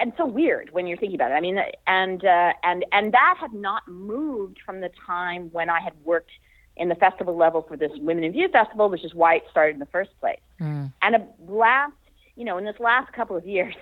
and 0.00 0.12
so 0.16 0.26
weird 0.26 0.70
when 0.72 0.86
you're 0.86 0.96
thinking 0.96 1.16
about 1.16 1.30
it. 1.30 1.34
I 1.34 1.40
mean, 1.40 1.58
and 1.86 2.24
uh, 2.24 2.52
and 2.62 2.84
and 2.92 3.12
that 3.12 3.36
had 3.40 3.52
not 3.52 3.86
moved 3.88 4.58
from 4.64 4.80
the 4.80 4.90
time 5.06 5.48
when 5.52 5.70
I 5.70 5.80
had 5.80 5.92
worked 6.04 6.30
in 6.76 6.88
the 6.88 6.94
festival 6.94 7.36
level 7.36 7.62
for 7.66 7.76
this 7.76 7.90
Women 7.96 8.24
in 8.24 8.32
View 8.32 8.48
festival, 8.48 8.88
which 8.88 9.04
is 9.04 9.14
why 9.14 9.36
it 9.36 9.44
started 9.50 9.74
in 9.74 9.80
the 9.80 9.86
first 9.86 10.10
place. 10.20 10.38
Mm. 10.60 10.92
And 11.02 11.16
a 11.16 11.26
last, 11.48 11.94
you 12.36 12.44
know, 12.44 12.58
in 12.58 12.64
this 12.64 12.78
last 12.78 13.12
couple 13.12 13.36
of 13.36 13.46
years, 13.46 13.74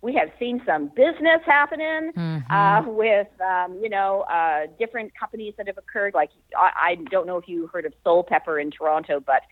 we 0.00 0.14
have 0.14 0.30
seen 0.38 0.60
some 0.66 0.88
business 0.88 1.40
happening 1.46 2.10
Mm-hmm. 2.16 2.52
uh, 2.52 2.82
with 2.90 3.28
um, 3.40 3.78
you 3.80 3.88
know 3.88 4.22
uh, 4.22 4.66
different 4.78 5.12
companies 5.18 5.54
that 5.56 5.66
have 5.68 5.78
occurred. 5.78 6.14
Like 6.14 6.30
I, 6.56 6.70
I 6.76 6.94
don't 7.10 7.26
know 7.26 7.36
if 7.36 7.48
you 7.48 7.68
heard 7.68 7.86
of 7.86 7.94
Soulpepper 8.04 8.60
in 8.60 8.70
Toronto, 8.70 9.20
but 9.20 9.42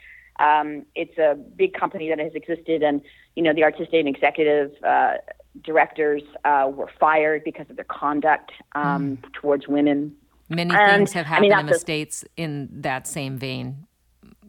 um, 0.42 0.86
it's 0.94 1.16
a 1.18 1.34
big 1.34 1.74
company 1.74 2.08
that 2.08 2.18
has 2.18 2.34
existed, 2.34 2.82
and 2.82 3.00
you 3.36 3.42
know 3.42 3.54
the 3.54 3.62
artistic 3.62 3.94
and 3.94 4.08
executive 4.08 4.72
uh, 4.82 5.14
directors 5.64 6.22
uh, 6.44 6.70
were 6.72 6.90
fired 6.98 7.44
because 7.44 7.68
of 7.70 7.76
their 7.76 7.84
conduct 7.86 8.52
um, 8.74 9.18
towards 9.32 9.68
women. 9.68 10.14
Many 10.48 10.74
And, 10.74 10.98
things 10.98 11.12
have 11.12 11.26
I 11.26 11.28
happened 11.28 11.50
mean, 11.50 11.58
in 11.60 11.66
the 11.66 11.74
a- 11.74 11.78
states 11.78 12.24
in 12.36 12.68
that 12.82 13.06
same 13.06 13.38
vein. 13.38 13.86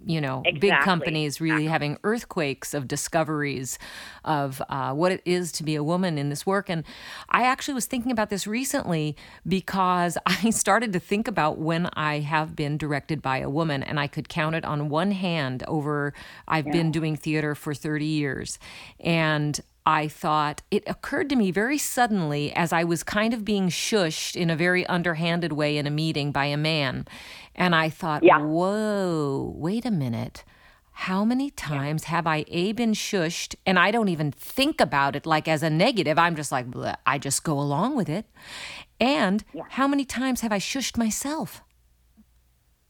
You 0.03 0.19
know, 0.19 0.41
big 0.59 0.73
companies 0.81 1.39
really 1.39 1.67
having 1.67 1.95
earthquakes 2.03 2.73
of 2.73 2.87
discoveries 2.87 3.77
of 4.25 4.59
uh, 4.67 4.93
what 4.93 5.11
it 5.11 5.21
is 5.25 5.51
to 5.51 5.63
be 5.63 5.75
a 5.75 5.83
woman 5.83 6.17
in 6.17 6.29
this 6.29 6.43
work. 6.43 6.71
And 6.71 6.83
I 7.29 7.43
actually 7.43 7.75
was 7.75 7.85
thinking 7.85 8.11
about 8.11 8.31
this 8.31 8.47
recently 8.47 9.15
because 9.47 10.17
I 10.25 10.49
started 10.49 10.91
to 10.93 10.99
think 10.99 11.27
about 11.27 11.59
when 11.59 11.85
I 11.93 12.17
have 12.21 12.55
been 12.55 12.79
directed 12.79 13.21
by 13.21 13.37
a 13.37 13.49
woman, 13.49 13.83
and 13.83 13.99
I 13.99 14.07
could 14.07 14.27
count 14.27 14.55
it 14.55 14.65
on 14.65 14.89
one 14.89 15.11
hand 15.11 15.61
over, 15.67 16.15
I've 16.47 16.65
been 16.65 16.91
doing 16.91 17.15
theater 17.15 17.53
for 17.53 17.75
30 17.75 18.03
years. 18.03 18.57
And 19.01 19.61
I 19.85 20.07
thought 20.07 20.61
it 20.69 20.83
occurred 20.87 21.29
to 21.29 21.35
me 21.35 21.51
very 21.51 21.77
suddenly 21.77 22.53
as 22.53 22.71
I 22.71 22.83
was 22.83 23.03
kind 23.03 23.33
of 23.33 23.43
being 23.43 23.69
shushed 23.69 24.35
in 24.35 24.49
a 24.49 24.55
very 24.55 24.85
underhanded 24.85 25.53
way 25.53 25.77
in 25.77 25.87
a 25.87 25.91
meeting 25.91 26.31
by 26.31 26.45
a 26.45 26.57
man. 26.57 27.07
And 27.55 27.75
I 27.75 27.89
thought, 27.89 28.23
Yeah. 28.23 28.39
whoa, 28.39 29.53
wait 29.57 29.85
a 29.85 29.91
minute. 29.91 30.43
How 30.93 31.25
many 31.25 31.49
times 31.49 32.03
have 32.05 32.27
I 32.27 32.45
A, 32.49 32.73
been 32.73 32.91
shushed, 32.93 33.55
and 33.65 33.79
I 33.79 33.89
don't 33.89 34.09
even 34.09 34.29
think 34.31 34.79
about 34.79 35.15
it 35.15 35.25
like 35.25 35.47
as 35.47 35.63
a 35.63 35.69
negative? 35.69 36.19
I'm 36.19 36.35
just 36.35 36.51
like, 36.51 36.69
"Bleh," 36.69 36.95
I 37.07 37.17
just 37.17 37.43
go 37.43 37.59
along 37.59 37.95
with 37.95 38.07
it. 38.09 38.25
And 38.99 39.43
how 39.69 39.87
many 39.87 40.05
times 40.05 40.41
have 40.41 40.51
I 40.51 40.59
shushed 40.59 40.97
myself? 40.97 41.63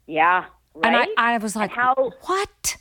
Yeah, 0.08 0.46
right. 0.74 0.86
And 0.86 0.96
I, 1.18 1.36
I 1.36 1.38
was 1.38 1.56
like, 1.56 1.72
how- 1.72 2.12
what? 2.24 2.76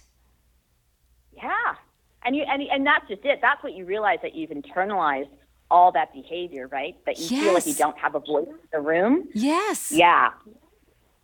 Yeah, 1.32 1.74
and 2.24 2.36
you 2.36 2.42
and 2.42 2.62
and 2.62 2.86
that's 2.86 3.08
just 3.08 3.24
it. 3.24 3.38
That's 3.40 3.62
what 3.62 3.74
you 3.74 3.84
realize 3.84 4.18
that 4.22 4.34
you've 4.34 4.50
internalized 4.50 5.28
all 5.70 5.92
that 5.92 6.12
behavior, 6.12 6.66
right? 6.68 6.96
That 7.06 7.18
you 7.18 7.28
feel 7.28 7.54
like 7.54 7.66
you 7.66 7.74
don't 7.74 7.98
have 7.98 8.14
a 8.14 8.20
voice 8.20 8.48
in 8.48 8.68
the 8.72 8.80
room. 8.80 9.28
Yes. 9.34 9.92
Yeah. 9.92 10.30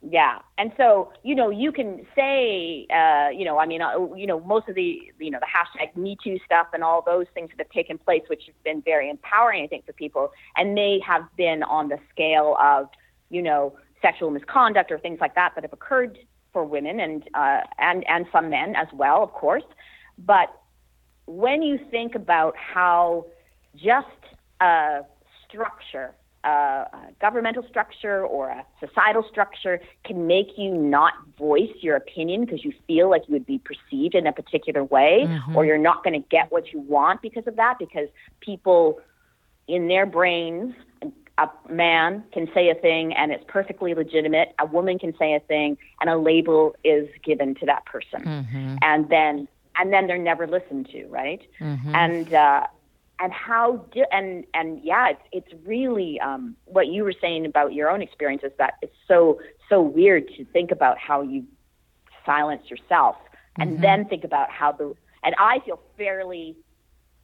Yeah. 0.09 0.39
And 0.57 0.73
so, 0.77 1.13
you 1.25 1.35
know, 1.35 1.51
you 1.51 1.73
can 1.73 2.07
say, 2.15 2.87
uh, 2.95 3.31
you 3.31 3.45
know, 3.45 3.59
I 3.59 3.67
mean, 3.67 3.83
uh, 3.83 4.15
you 4.15 4.27
know, 4.27 4.39
most 4.41 4.69
of 4.69 4.77
the, 4.77 5.03
you 5.19 5.31
know, 5.31 5.41
the 5.41 5.47
hashtag 5.47 5.97
Me 5.97 6.17
Too 6.23 6.39
stuff 6.45 6.69
and 6.73 6.85
all 6.85 7.03
those 7.03 7.27
things 7.35 7.51
that 7.51 7.59
have 7.59 7.71
taken 7.71 7.99
place, 7.99 8.23
which 8.29 8.45
have 8.47 8.63
been 8.63 8.83
very 8.83 9.11
empowering, 9.11 9.65
I 9.65 9.67
think, 9.67 9.85
for 9.85 9.93
people. 9.93 10.31
And 10.57 10.77
they 10.79 11.01
have 11.05 11.23
been 11.37 11.65
on 11.65 11.89
the 11.89 11.99
scale 12.11 12.57
of, 12.61 12.89
you 13.31 13.43
know, 13.43 13.77
sexual 14.01 14.31
misconduct 14.31 14.93
or 14.93 14.99
things 14.99 15.19
like 15.21 15.35
that 15.35 15.53
that 15.57 15.65
have 15.65 15.73
occurred 15.73 16.19
for 16.53 16.65
women 16.65 17.01
and, 17.01 17.29
uh, 17.35 17.63
and, 17.79 18.05
and 18.09 18.27
some 18.31 18.51
men 18.51 18.77
as 18.77 18.87
well, 18.93 19.25
of 19.25 19.33
course. 19.33 19.65
But 20.19 20.55
when 21.27 21.63
you 21.63 21.79
think 21.91 22.15
about 22.15 22.57
how 22.57 23.27
just 23.75 24.07
a 24.61 25.01
structure, 25.47 26.15
a 26.45 26.87
governmental 27.21 27.65
structure 27.69 28.25
or 28.25 28.49
a 28.51 28.65
societal 28.81 29.25
structure 29.29 29.81
can 30.05 30.27
make 30.27 30.57
you 30.57 30.73
not 30.73 31.15
voice 31.39 31.73
your 31.81 31.97
opinion 31.97 32.45
because 32.45 32.65
you 32.65 32.73
feel 32.87 33.11
like 33.11 33.23
you 33.27 33.33
would 33.33 33.47
be 33.47 33.59
perceived 33.59 34.15
in 34.15 34.27
a 34.27 34.33
particular 34.33 34.85
way 34.85 35.25
mm-hmm. 35.27 35.57
or 35.57 35.65
you're 35.65 35.79
not 35.79 36.05
going 36.05 36.21
to 36.21 36.29
get 36.29 36.51
what 36.53 36.73
you 36.73 36.81
want 36.81 37.21
because 37.23 37.47
of 37.47 37.57
that 37.57 37.77
because 37.79 38.09
people 38.41 39.01
in 39.67 39.89
their 39.89 40.07
brains 40.07 40.75
a 41.39 41.49
man 41.71 42.25
can 42.33 42.49
say 42.55 42.71
a 42.71 42.75
thing 42.75 43.13
and 43.13 43.31
it's 43.31 43.45
perfectly 43.47 43.95
legitimate 43.95 44.55
a 44.59 44.67
woman 44.67 44.99
can 44.99 45.15
say 45.19 45.35
a 45.35 45.41
thing 45.41 45.77
and 46.01 46.09
a 46.09 46.17
label 46.17 46.75
is 46.83 47.09
given 47.23 47.55
to 47.57 47.67
that 47.67 47.85
person. 47.85 48.23
Mm-hmm. 48.23 48.77
And 48.83 49.09
then 49.11 49.49
and 49.79 49.93
then 49.93 50.07
they're 50.07 50.19
never 50.19 50.47
listened 50.47 50.89
to 50.93 51.07
right? 51.07 51.41
And 51.95 52.33
uh 52.35 52.67
and 53.19 53.33
how 53.33 53.85
di- 53.93 54.05
and 54.13 54.45
and 54.55 54.81
yeah 54.83 55.11
it's 55.11 55.23
it's 55.33 55.67
really 55.67 56.21
um 56.21 56.57
what 56.67 56.89
you 56.89 57.05
were 57.05 57.15
saying 57.21 57.47
about 57.47 57.73
your 57.73 57.91
own 57.91 58.03
experiences 58.03 58.51
that 58.59 58.75
it's 58.83 58.95
so 59.09 59.41
so 59.69 59.81
weird 59.81 60.29
to 60.37 60.45
think 60.47 60.71
about 60.71 60.99
how 60.99 61.23
you 61.23 61.45
silence 62.25 62.63
yourself 62.69 63.17
and 63.59 63.83
then 63.83 64.05
think 64.07 64.25
about 64.25 64.51
how 64.51 64.73
the 64.73 64.95
and 65.25 65.35
I 65.39 65.61
feel 65.65 65.81
fairly 65.97 66.57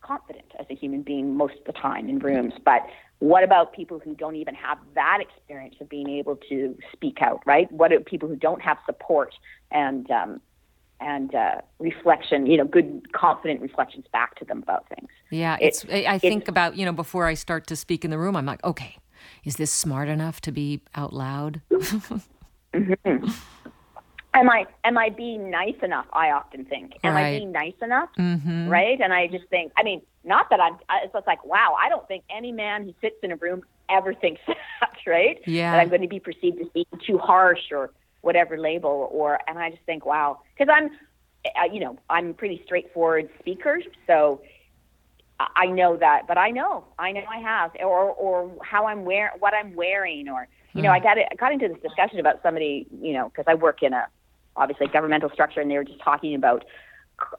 confident 0.00 0.46
as 0.58 0.66
a 0.70 0.74
human 0.74 1.02
being 1.02 1.36
most 1.36 1.54
of 1.58 1.64
the 1.66 1.72
time 1.72 2.08
in 2.08 2.18
rooms 2.18 2.54
but 2.64 2.82
what 3.18 3.44
about 3.44 3.72
people 3.72 4.00
who 4.00 4.14
don't 4.14 4.34
even 4.36 4.54
have 4.54 4.78
that 4.94 5.18
experience 5.20 5.76
of 5.80 5.88
being 5.88 6.08
able 6.08 6.36
to 6.48 6.76
speak 6.92 7.18
out 7.20 7.40
right? 7.46 7.70
What 7.70 7.92
are 7.92 8.00
people 8.00 8.28
who 8.28 8.36
don't 8.36 8.62
have 8.62 8.78
support 8.86 9.34
and 9.70 10.10
um 10.10 10.40
and 11.02 11.34
uh, 11.34 11.60
reflection, 11.78 12.46
you 12.46 12.56
know, 12.56 12.64
good, 12.64 13.12
confident 13.12 13.60
reflections 13.60 14.06
back 14.12 14.36
to 14.36 14.44
them 14.44 14.62
about 14.62 14.88
things. 14.88 15.08
Yeah, 15.30 15.56
It- 15.60 15.66
it's. 15.68 15.84
I 15.90 16.14
I 16.14 16.18
think 16.18 16.48
about 16.48 16.76
you 16.76 16.84
know 16.86 16.92
before 16.92 17.26
I 17.26 17.34
start 17.34 17.66
to 17.68 17.76
speak 17.76 18.04
in 18.04 18.10
the 18.10 18.18
room, 18.18 18.36
I'm 18.36 18.46
like, 18.46 18.62
okay, 18.64 18.96
is 19.44 19.56
this 19.56 19.70
smart 19.70 20.08
enough 20.08 20.40
to 20.42 20.52
be 20.52 20.80
out 20.94 21.12
loud? 21.12 21.60
Am 24.34 24.48
I 24.48 24.64
am 24.84 24.96
I 24.96 25.10
being 25.10 25.50
nice 25.50 25.76
enough? 25.82 26.06
I 26.14 26.30
often 26.30 26.64
think. 26.64 26.92
Am 27.04 27.12
Right. 27.14 27.34
I 27.34 27.38
being 27.38 27.52
nice 27.52 27.74
enough? 27.82 28.08
Mm-hmm. 28.18 28.68
Right? 28.68 28.98
And 28.98 29.12
I 29.12 29.26
just 29.26 29.46
think. 29.50 29.72
I 29.76 29.82
mean, 29.82 30.00
not 30.24 30.48
that 30.48 30.58
I'm. 30.58 30.78
It's 31.04 31.12
just 31.12 31.26
like, 31.26 31.44
wow. 31.44 31.76
I 31.78 31.90
don't 31.90 32.08
think 32.08 32.24
any 32.34 32.50
man 32.50 32.84
who 32.84 32.94
sits 33.02 33.16
in 33.22 33.30
a 33.30 33.36
room 33.36 33.62
ever 33.90 34.14
thinks 34.14 34.40
that. 34.46 34.56
Right? 35.06 35.38
Yeah. 35.46 35.72
That 35.72 35.80
I'm 35.80 35.90
going 35.90 36.00
to 36.00 36.08
be 36.08 36.18
perceived 36.18 36.58
as 36.62 36.68
being 36.72 36.86
too 37.06 37.18
harsh 37.18 37.70
or 37.70 37.90
whatever 38.22 38.58
label. 38.58 39.08
Or 39.12 39.38
and 39.46 39.58
I 39.58 39.70
just 39.70 39.82
think, 39.84 40.06
wow, 40.06 40.40
because 40.56 40.72
I'm, 40.74 40.90
you 41.72 41.80
know, 41.80 41.98
I'm 42.08 42.30
a 42.30 42.34
pretty 42.34 42.62
straightforward 42.64 43.28
speaker, 43.38 43.80
so. 44.06 44.40
I- 45.56 45.66
know 45.66 45.96
that, 45.96 46.28
but 46.28 46.38
I 46.38 46.50
know, 46.50 46.84
I 47.00 47.10
know 47.10 47.22
I 47.28 47.38
have, 47.38 47.72
or 47.80 48.12
or 48.12 48.52
how 48.62 48.86
I'm 48.86 49.04
wear, 49.04 49.32
what 49.40 49.54
I'm 49.54 49.74
wearing, 49.74 50.28
or 50.28 50.46
you 50.74 50.82
know, 50.82 50.90
I 50.92 51.00
got 51.00 51.18
it, 51.18 51.26
I 51.32 51.34
got 51.34 51.52
into 51.52 51.66
this 51.66 51.78
discussion 51.82 52.20
about 52.20 52.40
somebody, 52.44 52.86
you 53.00 53.12
know, 53.12 53.28
because 53.28 53.46
I 53.48 53.54
work 53.54 53.82
in 53.82 53.92
a 53.92 54.06
obviously 54.56 54.86
governmental 54.86 55.30
structure, 55.30 55.60
and 55.60 55.68
they 55.68 55.76
were 55.76 55.84
just 55.84 56.00
talking 56.00 56.34
about. 56.36 56.64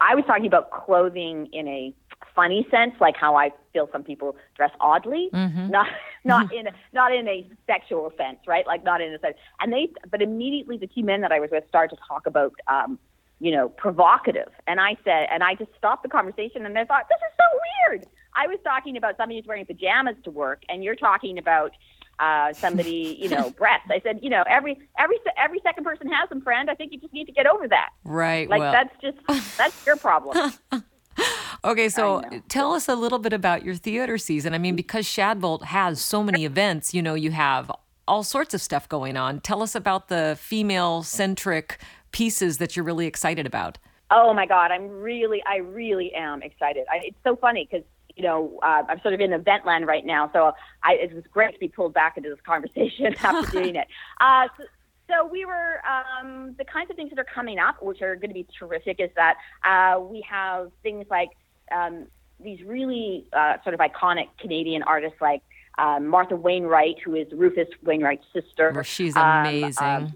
I 0.02 0.16
was 0.16 0.26
talking 0.26 0.48
about 0.48 0.72
clothing 0.72 1.48
in 1.54 1.68
a 1.68 1.94
funny 2.36 2.68
sense, 2.70 2.94
like 3.00 3.16
how 3.16 3.36
I 3.36 3.52
feel 3.72 3.88
some 3.92 4.04
people 4.04 4.36
dress 4.56 4.72
oddly, 4.82 5.30
mhm 5.34 5.70
not 5.70 5.88
not 6.24 6.54
in 6.54 6.68
a, 6.68 6.72
not 6.94 7.14
in 7.14 7.28
a 7.28 7.48
sexual 7.68 8.12
sense, 8.18 8.40
right? 8.48 8.66
Like 8.66 8.84
not 8.84 9.02
in 9.02 9.14
a 9.14 9.20
sense. 9.20 9.36
And 9.60 9.72
they, 9.72 9.90
but 10.10 10.22
immediately 10.22 10.78
the 10.78 10.88
two 10.88 11.04
men 11.04 11.22
that 11.22 11.32
I 11.32 11.40
was 11.40 11.50
with 11.52 11.66
started 11.68 11.96
to 11.96 12.02
talk 12.08 12.26
about, 12.26 12.54
um, 12.68 13.00
you 13.40 13.52
know, 13.52 13.70
provocative. 13.70 14.50
And 14.68 14.80
I 14.80 14.96
said, 15.04 15.28
and 15.32 15.44
I 15.44 15.56
just 15.56 15.72
stopped 15.78 16.04
the 16.04 16.10
conversation, 16.10 16.66
and 16.66 16.78
I 16.78 16.86
thought, 16.86 17.08
this 17.10 17.18
is 17.18 17.36
so 17.38 17.60
weird. 17.92 18.08
I 18.36 18.48
was 18.48 18.58
talking 18.64 18.98
about 18.98 19.18
somebody 19.18 19.40
who's 19.40 19.48
wearing 19.48 19.66
pajamas 19.66 20.16
to 20.24 20.32
work, 20.32 20.64
and 20.70 20.84
you're 20.84 20.96
talking 20.96 21.38
about 21.38 21.72
uh, 22.20 22.54
somebody, 22.54 23.18
you 23.20 23.30
know, 23.30 23.50
breasts. 23.58 23.88
I 23.90 24.00
said, 24.02 24.20
you 24.22 24.30
know, 24.30 24.44
every 24.48 24.80
every 24.98 25.18
every 25.38 25.60
second 25.64 25.84
person 25.84 26.08
has 26.12 26.30
them, 26.30 26.42
friend. 26.42 26.70
I 26.70 26.76
think 26.76 26.94
you 26.94 27.00
just 27.00 27.14
need 27.14 27.26
to 27.26 27.32
get 27.32 27.48
over 27.48 27.68
that. 27.68 27.90
Right. 28.04 28.50
Like 28.50 28.60
well, 28.60 28.72
that's 28.72 28.96
just 29.02 29.58
that's 29.58 29.86
your 29.86 29.98
problem. 29.98 30.54
Okay, 31.66 31.88
so 31.88 32.22
tell 32.50 32.74
us 32.74 32.90
a 32.90 32.96
little 32.96 33.20
bit 33.20 33.32
about 33.32 33.64
your 33.64 33.76
theater 33.76 34.18
season. 34.18 34.54
I 34.54 34.58
mean, 34.58 34.76
because 34.76 35.06
Shadbolt 35.06 35.64
has 35.64 36.02
so 36.02 36.22
many 36.22 36.44
events, 36.44 36.94
you 36.94 37.02
know, 37.02 37.14
you 37.14 37.32
have 37.32 37.72
all 38.06 38.24
sorts 38.24 38.54
of 38.54 38.62
stuff 38.62 38.90
going 38.90 39.16
on. 39.16 39.40
Tell 39.40 39.64
us 39.64 39.74
about 39.74 40.10
the 40.10 40.38
female 40.38 41.04
centric 41.04 41.80
pieces 42.12 42.58
that 42.58 42.76
you're 42.76 42.84
really 42.84 43.08
excited 43.08 43.46
about. 43.46 43.78
Oh 44.12 44.34
my 44.34 44.46
God, 44.46 44.72
I'm 44.72 44.90
really, 44.90 45.42
I 45.46 45.58
really 45.58 46.14
am 46.14 46.42
excited. 46.44 46.86
I, 46.92 47.00
it's 47.04 47.18
so 47.24 47.36
funny 47.36 47.68
because 47.70 47.86
you 48.16 48.24
know 48.24 48.60
uh, 48.62 48.84
I'm 48.88 49.02
sort 49.02 49.14
of 49.14 49.22
in 49.22 49.34
event 49.34 49.66
land 49.66 49.88
right 49.88 50.06
now, 50.06 50.30
so 50.34 50.52
I, 50.84 50.94
it 50.94 51.14
was 51.14 51.24
great 51.32 51.54
to 51.54 51.60
be 51.60 51.68
pulled 51.68 51.94
back 51.94 52.18
into 52.18 52.30
this 52.30 52.40
conversation 52.46 53.16
after 53.24 53.52
doing 53.60 53.76
it. 53.76 53.88
Uh, 54.20 54.48
so, 54.58 54.66
so 55.10 55.26
we 55.26 55.46
were 55.46 55.82
um, 55.86 56.56
the 56.58 56.66
kinds 56.66 56.90
of 56.90 56.96
things 56.96 57.10
that 57.10 57.20
are 57.20 57.26
coming 57.26 57.60
up, 57.60 57.82
which 57.82 58.02
are 58.02 58.16
going 58.16 58.30
to 58.30 58.34
be 58.34 58.48
terrific, 58.58 59.00
is 59.00 59.10
that 59.16 59.36
uh, 59.64 60.00
we 60.00 60.22
have 60.30 60.72
things 60.82 61.06
like 61.10 61.30
um, 61.72 62.06
these 62.44 62.62
really 62.64 63.26
uh, 63.34 63.56
sort 63.64 63.74
of 63.74 63.80
iconic 63.80 64.28
Canadian 64.40 64.84
artists 64.84 65.20
like 65.22 65.42
um, 65.78 66.08
Martha 66.08 66.36
Wainwright, 66.36 66.98
who 67.04 67.16
is 67.16 67.28
Rufus 67.32 67.68
Wainwright's 67.84 68.26
sister. 68.34 68.72
Where 68.72 68.84
she's 68.84 69.16
Um, 69.16 69.46
amazing. 69.46 69.84
um, 69.86 70.14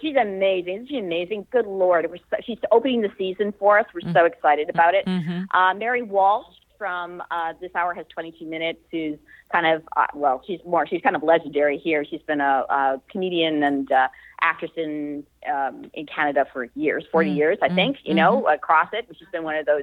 she's 0.00 0.16
amazing. 0.16 0.74
Isn't 0.76 0.88
she 0.88 0.98
amazing? 0.98 1.46
Good 1.50 1.66
Lord. 1.66 2.08
So, 2.30 2.36
she's 2.44 2.58
opening 2.72 3.02
the 3.02 3.12
season 3.16 3.52
for 3.58 3.78
us. 3.78 3.86
We're 3.94 4.12
so 4.12 4.24
excited 4.24 4.68
about 4.68 4.94
it. 4.94 5.04
Uh, 5.06 5.74
Mary 5.74 6.02
Walsh 6.02 6.46
from 6.78 7.22
uh, 7.30 7.52
This 7.60 7.70
Hour 7.74 7.92
Has 7.94 8.06
22 8.14 8.46
Minutes, 8.46 8.78
who's 8.90 9.18
kind 9.52 9.66
of, 9.66 9.82
uh, 9.96 10.06
well, 10.14 10.42
she's 10.46 10.60
more, 10.64 10.86
she's 10.86 11.02
kind 11.02 11.16
of 11.16 11.22
legendary 11.22 11.76
here. 11.76 12.04
She's 12.04 12.22
been 12.22 12.40
a, 12.40 12.64
a 12.70 13.02
comedian 13.10 13.62
and 13.62 13.90
uh, 13.90 14.08
actress 14.40 14.70
in, 14.76 15.24
um, 15.52 15.90
in 15.92 16.06
Canada 16.06 16.46
for 16.52 16.68
years, 16.74 17.04
40 17.10 17.30
years, 17.30 17.58
I 17.60 17.68
think, 17.68 17.98
you 18.04 18.14
know, 18.14 18.46
across 18.48 18.88
it. 18.92 19.06
She's 19.18 19.28
been 19.32 19.42
one 19.42 19.56
of 19.56 19.66
those 19.66 19.82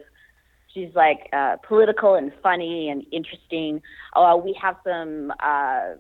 she's 0.76 0.94
like 0.94 1.30
uh, 1.34 1.56
political 1.68 2.14
and 2.14 2.32
funny 2.44 2.90
and 2.90 3.04
interesting. 3.12 3.82
Uh, 4.14 4.38
we 4.42 4.54
have 4.62 4.76
some. 4.86 5.34
Uh, 5.40 5.94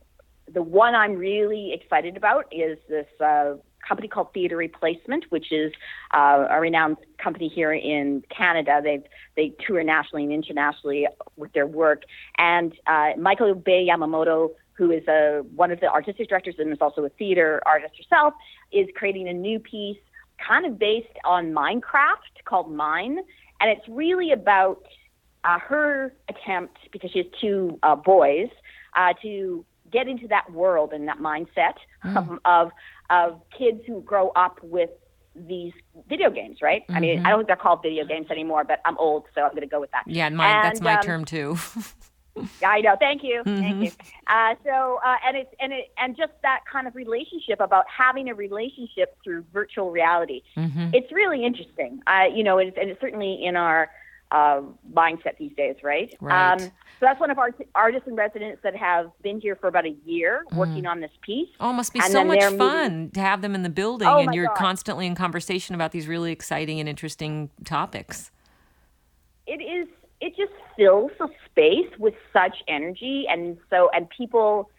the 0.53 0.61
one 0.61 0.93
I'm 0.93 1.15
really 1.15 1.73
excited 1.73 2.15
about 2.17 2.45
is 2.51 2.77
this 2.87 3.07
uh, 3.19 3.55
company 3.87 4.07
called 4.07 4.33
Theatre 4.33 4.57
Replacement, 4.57 5.25
which 5.29 5.51
is 5.51 5.71
uh, 6.13 6.47
a 6.49 6.59
renowned 6.59 6.97
company 7.17 7.47
here 7.47 7.73
in 7.73 8.23
Canada. 8.35 8.81
They 8.83 9.03
they 9.35 9.53
tour 9.65 9.83
nationally 9.83 10.23
and 10.23 10.33
internationally 10.33 11.07
with 11.35 11.53
their 11.53 11.67
work. 11.67 12.03
And 12.37 12.73
uh, 12.87 13.13
Maiko 13.17 13.53
Bae 13.63 13.85
Yamamoto, 13.89 14.51
who 14.73 14.91
is 14.91 15.07
a 15.07 15.43
one 15.55 15.71
of 15.71 15.79
the 15.79 15.87
artistic 15.87 16.29
directors 16.29 16.55
and 16.57 16.71
is 16.71 16.79
also 16.81 17.03
a 17.05 17.09
theater 17.09 17.61
artist 17.65 17.93
herself, 17.97 18.33
is 18.71 18.87
creating 18.95 19.27
a 19.27 19.33
new 19.33 19.59
piece, 19.59 19.97
kind 20.45 20.65
of 20.65 20.79
based 20.79 21.17
on 21.23 21.51
Minecraft, 21.51 22.43
called 22.45 22.71
Mine, 22.71 23.19
and 23.59 23.69
it's 23.69 23.87
really 23.87 24.31
about 24.31 24.83
uh, 25.43 25.59
her 25.59 26.13
attempt 26.27 26.77
because 26.91 27.11
she 27.11 27.19
has 27.19 27.27
two 27.39 27.79
uh, 27.83 27.95
boys 27.95 28.49
uh, 28.95 29.13
to 29.21 29.65
get 29.91 30.07
into 30.07 30.27
that 30.27 30.51
world 30.51 30.91
and 30.93 31.07
that 31.07 31.19
mindset 31.19 31.75
mm. 32.03 32.17
of, 32.17 32.39
of 32.45 32.71
of 33.09 33.41
kids 33.57 33.81
who 33.85 34.01
grow 34.01 34.29
up 34.29 34.59
with 34.63 34.89
these 35.35 35.74
video 36.07 36.29
games, 36.29 36.62
right? 36.62 36.83
Mm-hmm. 36.83 36.95
I 36.95 37.00
mean, 37.00 37.17
mm-hmm. 37.17 37.27
I 37.27 37.29
don't 37.29 37.39
think 37.39 37.47
they're 37.47 37.55
called 37.57 37.81
video 37.83 38.05
games 38.05 38.27
anymore, 38.31 38.63
but 38.63 38.79
I'm 38.85 38.97
old, 38.97 39.25
so 39.35 39.41
I'm 39.41 39.51
going 39.51 39.62
to 39.62 39.67
go 39.67 39.79
with 39.79 39.91
that. 39.91 40.03
Yeah, 40.07 40.29
my, 40.29 40.47
and, 40.47 40.63
that's 40.63 40.81
my 40.81 40.95
um, 40.95 41.01
term 41.01 41.25
too. 41.25 41.57
I 42.65 42.81
know. 42.81 42.95
Thank 43.00 43.24
you. 43.24 43.43
Mm-hmm. 43.45 43.62
Thank 43.62 43.83
you. 43.83 43.91
Uh, 44.27 44.55
so, 44.65 45.00
uh, 45.05 45.15
and 45.25 45.38
it's 45.38 45.53
and 45.59 45.71
it 45.71 45.85
and 45.97 46.17
just 46.17 46.33
that 46.41 46.62
kind 46.69 46.85
of 46.88 46.95
relationship 46.95 47.62
about 47.62 47.85
having 47.95 48.29
a 48.29 48.35
relationship 48.35 49.17
through 49.24 49.45
virtual 49.53 49.91
reality. 49.91 50.41
Mm-hmm. 50.57 50.89
It's 50.93 51.12
really 51.13 51.45
interesting. 51.45 52.01
Uh, 52.07 52.25
you 52.33 52.43
know, 52.43 52.57
it's, 52.57 52.75
and 52.79 52.89
it's 52.89 53.00
certainly 53.00 53.45
in 53.45 53.55
our 53.55 53.89
uh, 54.35 54.61
mindset 54.93 55.37
these 55.39 55.53
days, 55.55 55.77
right? 55.81 56.13
Right. 56.19 56.53
Um, 56.53 56.59
so 56.59 56.71
that's 57.01 57.19
one 57.19 57.31
of 57.31 57.39
our 57.39 57.51
artists 57.73 58.07
in 58.07 58.15
residence 58.15 58.59
that 58.63 58.75
have 58.75 59.11
been 59.21 59.39
here 59.39 59.55
for 59.55 59.67
about 59.67 59.85
a 59.85 59.95
year 60.05 60.43
mm. 60.51 60.57
working 60.57 60.85
on 60.85 60.99
this 60.99 61.11
piece. 61.21 61.47
Oh, 61.59 61.69
it 61.69 61.73
must 61.73 61.93
be 61.93 61.99
and 61.99 62.11
so 62.11 62.23
much 62.23 62.43
fun 62.43 62.57
moving... 62.57 63.11
to 63.11 63.19
have 63.21 63.41
them 63.41 63.55
in 63.55 63.63
the 63.63 63.69
building 63.69 64.07
oh, 64.07 64.19
and 64.19 64.33
you're 64.33 64.47
God. 64.47 64.57
constantly 64.57 65.07
in 65.07 65.15
conversation 65.15 65.73
about 65.73 65.91
these 65.91 66.07
really 66.07 66.33
exciting 66.33 66.81
and 66.81 66.89
interesting 66.89 67.49
topics. 67.63 68.31
It 69.47 69.61
is 69.61 69.87
it 70.19 70.35
just 70.35 70.53
fills 70.75 71.11
the 71.17 71.29
space 71.45 71.91
with 71.97 72.15
such 72.33 72.57
energy 72.67 73.25
and 73.29 73.57
so 73.69 73.89
and 73.93 74.09
people 74.09 74.69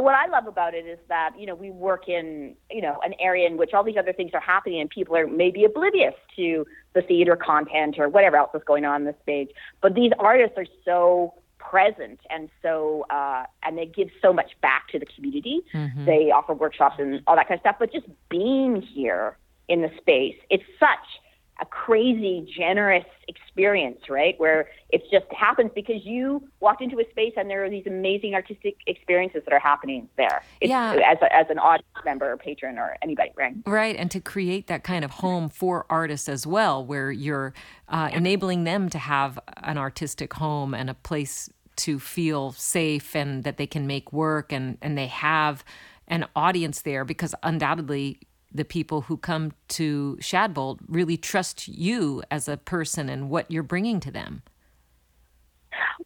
what 0.00 0.14
I 0.14 0.26
love 0.26 0.46
about 0.46 0.74
it 0.74 0.86
is 0.86 0.98
that 1.08 1.30
you 1.38 1.46
know 1.46 1.54
we 1.54 1.70
work 1.70 2.08
in 2.08 2.54
you 2.70 2.82
know 2.82 2.98
an 3.04 3.14
area 3.20 3.46
in 3.46 3.56
which 3.56 3.72
all 3.74 3.84
these 3.84 3.96
other 3.96 4.12
things 4.12 4.32
are 4.34 4.40
happening 4.40 4.80
and 4.80 4.90
people 4.90 5.16
are 5.16 5.26
maybe 5.26 5.64
oblivious 5.64 6.14
to 6.36 6.66
the 6.94 7.02
theater 7.02 7.36
content 7.36 7.98
or 7.98 8.08
whatever 8.08 8.36
else 8.36 8.50
is 8.54 8.62
going 8.66 8.84
on 8.84 8.94
on 8.94 9.04
the 9.04 9.14
stage. 9.22 9.50
But 9.80 9.94
these 9.94 10.12
artists 10.18 10.56
are 10.56 10.66
so 10.84 11.34
present 11.58 12.20
and 12.30 12.48
so 12.62 13.06
uh, 13.10 13.44
and 13.62 13.76
they 13.76 13.86
give 13.86 14.08
so 14.22 14.32
much 14.32 14.52
back 14.62 14.88
to 14.88 14.98
the 14.98 15.06
community. 15.06 15.62
Mm-hmm. 15.74 16.04
They 16.04 16.30
offer 16.30 16.54
workshops 16.54 16.96
and 16.98 17.22
all 17.26 17.36
that 17.36 17.48
kind 17.48 17.58
of 17.58 17.62
stuff. 17.62 17.76
But 17.78 17.92
just 17.92 18.06
being 18.28 18.82
here 18.82 19.36
in 19.68 19.82
the 19.82 19.90
space, 19.98 20.36
it's 20.50 20.64
such 20.78 21.20
a 21.60 21.66
crazy, 21.66 22.46
generous 22.56 23.04
experience, 23.28 24.00
right? 24.08 24.38
Where 24.38 24.68
it 24.90 25.02
just 25.10 25.26
happens 25.32 25.70
because 25.74 26.04
you 26.04 26.46
walked 26.60 26.82
into 26.82 26.98
a 26.98 27.10
space 27.10 27.32
and 27.36 27.48
there 27.48 27.64
are 27.64 27.70
these 27.70 27.86
amazing 27.86 28.34
artistic 28.34 28.76
experiences 28.86 29.42
that 29.44 29.54
are 29.54 29.58
happening 29.58 30.08
there. 30.16 30.42
It's, 30.60 30.68
yeah. 30.68 30.92
As, 30.92 31.18
a, 31.22 31.34
as 31.34 31.46
an 31.48 31.58
audience 31.58 31.88
member 32.04 32.30
or 32.30 32.36
patron 32.36 32.78
or 32.78 32.96
anybody, 33.02 33.30
right? 33.36 33.54
Right. 33.64 33.96
And 33.96 34.10
to 34.10 34.20
create 34.20 34.66
that 34.66 34.84
kind 34.84 35.04
of 35.04 35.10
home 35.12 35.48
for 35.48 35.86
artists 35.88 36.28
as 36.28 36.46
well, 36.46 36.84
where 36.84 37.10
you're 37.10 37.54
uh, 37.88 38.10
enabling 38.12 38.64
them 38.64 38.90
to 38.90 38.98
have 38.98 39.38
an 39.62 39.78
artistic 39.78 40.34
home 40.34 40.74
and 40.74 40.90
a 40.90 40.94
place 40.94 41.48
to 41.76 41.98
feel 41.98 42.52
safe 42.52 43.14
and 43.14 43.44
that 43.44 43.56
they 43.56 43.66
can 43.66 43.86
make 43.86 44.12
work 44.12 44.52
and, 44.52 44.78
and 44.82 44.96
they 44.96 45.06
have 45.06 45.64
an 46.08 46.26
audience 46.34 46.82
there 46.82 47.04
because 47.04 47.34
undoubtedly 47.42 48.20
the 48.56 48.64
people 48.64 49.02
who 49.02 49.16
come 49.16 49.52
to 49.68 50.18
Shadbolt 50.20 50.78
really 50.88 51.16
trust 51.16 51.68
you 51.68 52.22
as 52.30 52.48
a 52.48 52.56
person 52.56 53.08
and 53.08 53.30
what 53.30 53.50
you're 53.50 53.62
bringing 53.62 54.00
to 54.00 54.10
them. 54.10 54.42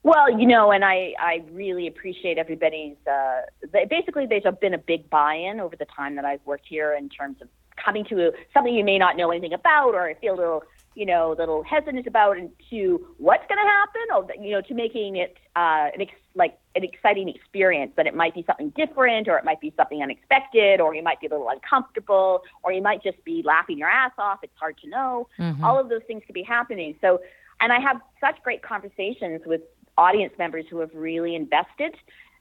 Well, 0.03 0.31
you 0.39 0.47
know, 0.47 0.73
and 0.73 0.85
I, 0.85 1.15
I 1.19 1.43
really 1.53 1.87
appreciate 1.87 2.39
everybody's. 2.39 2.97
Uh, 3.07 3.43
basically, 3.89 4.27
there's 4.27 4.43
been 4.61 4.75
a 4.75 4.79
big 4.79 5.09
buy-in 5.11 5.61
over 5.61 5.77
the 5.77 5.85
time 5.85 6.17
that 6.17 6.25
I've 6.25 6.45
worked 6.45 6.67
here 6.69 6.95
in 6.95 7.09
terms 7.09 7.37
of 7.41 7.49
coming 7.77 8.05
to 8.07 8.33
something 8.53 8.75
you 8.75 8.85
may 8.85 8.99
not 8.99 9.17
know 9.17 9.31
anything 9.31 9.53
about, 9.53 9.95
or 9.95 10.13
feel 10.21 10.35
a 10.35 10.37
little 10.37 10.65
you 10.95 11.07
know, 11.07 11.33
a 11.33 11.37
little 11.37 11.63
hesitant 11.63 12.07
about 12.07 12.37
and 12.37 12.51
to 12.69 13.07
what's 13.19 13.45
going 13.49 13.59
to 13.59 13.71
happen, 13.71 14.03
or 14.15 14.45
you 14.45 14.53
know, 14.53 14.61
to 14.61 14.75
making 14.75 15.17
it 15.17 15.37
uh, 15.55 15.87
an 15.95 16.01
ex- 16.01 16.13
like 16.35 16.59
an 16.75 16.83
exciting 16.83 17.29
experience. 17.29 17.93
That 17.97 18.07
it 18.07 18.15
might 18.15 18.35
be 18.35 18.45
something 18.45 18.71
different, 18.71 19.29
or 19.29 19.39
it 19.39 19.45
might 19.45 19.61
be 19.61 19.73
something 19.77 20.03
unexpected, 20.03 20.81
or 20.81 20.95
you 20.95 21.03
might 21.03 21.21
be 21.21 21.29
a 21.29 21.31
little 21.31 21.49
uncomfortable, 21.49 22.43
or 22.65 22.73
you 22.73 22.83
might 22.83 23.03
just 23.03 23.23
be 23.25 23.43
laughing 23.45 23.79
your 23.79 23.89
ass 23.89 24.13
off. 24.19 24.41
It's 24.43 24.53
hard 24.59 24.79
to 24.79 24.89
know. 24.89 25.29
Mm-hmm. 25.39 25.65
All 25.65 25.79
of 25.79 25.89
those 25.89 26.03
things 26.07 26.23
could 26.27 26.35
be 26.35 26.43
happening. 26.43 26.97
So, 27.01 27.21
and 27.61 27.73
I 27.73 27.79
have 27.79 28.01
such 28.21 28.43
great 28.43 28.63
conversations 28.63 29.43
with 29.47 29.61
audience 29.97 30.33
members 30.39 30.65
who 30.69 30.81
have 30.81 30.91
really 30.93 31.37
invested 31.37 31.95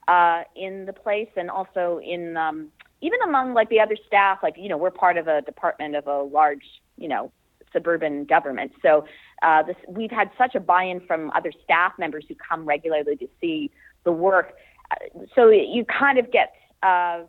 uh, 0.08 0.42
in 0.56 0.86
the 0.86 0.92
place, 0.92 1.30
and 1.36 1.50
also 1.50 2.00
in 2.04 2.36
um, 2.36 2.68
even 3.00 3.20
among 3.22 3.54
like 3.54 3.68
the 3.68 3.78
other 3.78 3.96
staff. 4.08 4.40
Like 4.42 4.54
you 4.58 4.68
know, 4.68 4.76
we're 4.76 4.90
part 4.90 5.18
of 5.18 5.28
a 5.28 5.40
department 5.42 5.94
of 5.94 6.08
a 6.08 6.22
large 6.22 6.64
you 6.98 7.06
know 7.06 7.30
suburban 7.72 8.24
government. 8.24 8.72
So 8.82 9.04
uh, 9.42 9.62
this, 9.62 9.76
we've 9.88 10.10
had 10.10 10.30
such 10.36 10.54
a 10.54 10.60
buy-in 10.60 11.00
from 11.06 11.30
other 11.34 11.52
staff 11.64 11.92
members 11.98 12.24
who 12.28 12.34
come 12.34 12.64
regularly 12.66 13.16
to 13.16 13.28
see 13.40 13.70
the 14.04 14.12
work. 14.12 14.54
Uh, 14.90 15.24
so 15.34 15.48
you 15.48 15.84
kind 15.84 16.18
of 16.18 16.30
get. 16.30 16.52
Uh, 16.82 17.24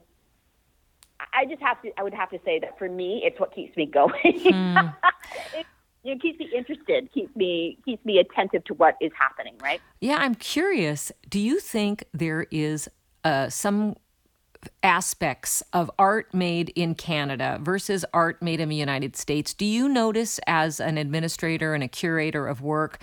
I 1.33 1.45
just 1.47 1.61
have 1.61 1.81
to. 1.83 1.91
I 1.97 2.03
would 2.03 2.13
have 2.13 2.29
to 2.31 2.39
say 2.43 2.59
that 2.59 2.77
for 2.79 2.89
me, 2.89 3.21
it's 3.23 3.39
what 3.39 3.53
keeps 3.53 3.75
me 3.77 3.85
going. 3.85 4.13
Mm. 4.23 4.95
it, 5.55 5.65
it 6.03 6.21
keeps 6.21 6.39
me 6.39 6.49
interested, 6.55 7.11
keeps 7.13 7.35
me 7.35 7.77
keeps 7.85 8.03
me 8.05 8.17
attentive 8.17 8.63
to 8.65 8.73
what 8.73 8.95
is 8.99 9.11
happening. 9.17 9.55
Right? 9.61 9.81
Yeah, 9.99 10.17
I'm 10.17 10.35
curious. 10.35 11.11
Do 11.29 11.39
you 11.39 11.59
think 11.59 12.05
there 12.13 12.47
is 12.49 12.89
uh, 13.23 13.49
some 13.49 13.95
aspects 14.83 15.63
of 15.73 15.89
art 15.97 16.33
made 16.33 16.69
in 16.75 16.95
Canada 16.95 17.59
versus 17.61 18.05
art 18.13 18.41
made 18.41 18.59
in 18.59 18.69
the 18.69 18.75
United 18.75 19.15
States. 19.15 19.53
Do 19.53 19.65
you 19.65 19.89
notice, 19.89 20.39
as 20.47 20.79
an 20.79 20.97
administrator 20.97 21.73
and 21.73 21.83
a 21.83 21.87
curator 21.87 22.47
of 22.47 22.61
work, 22.61 22.99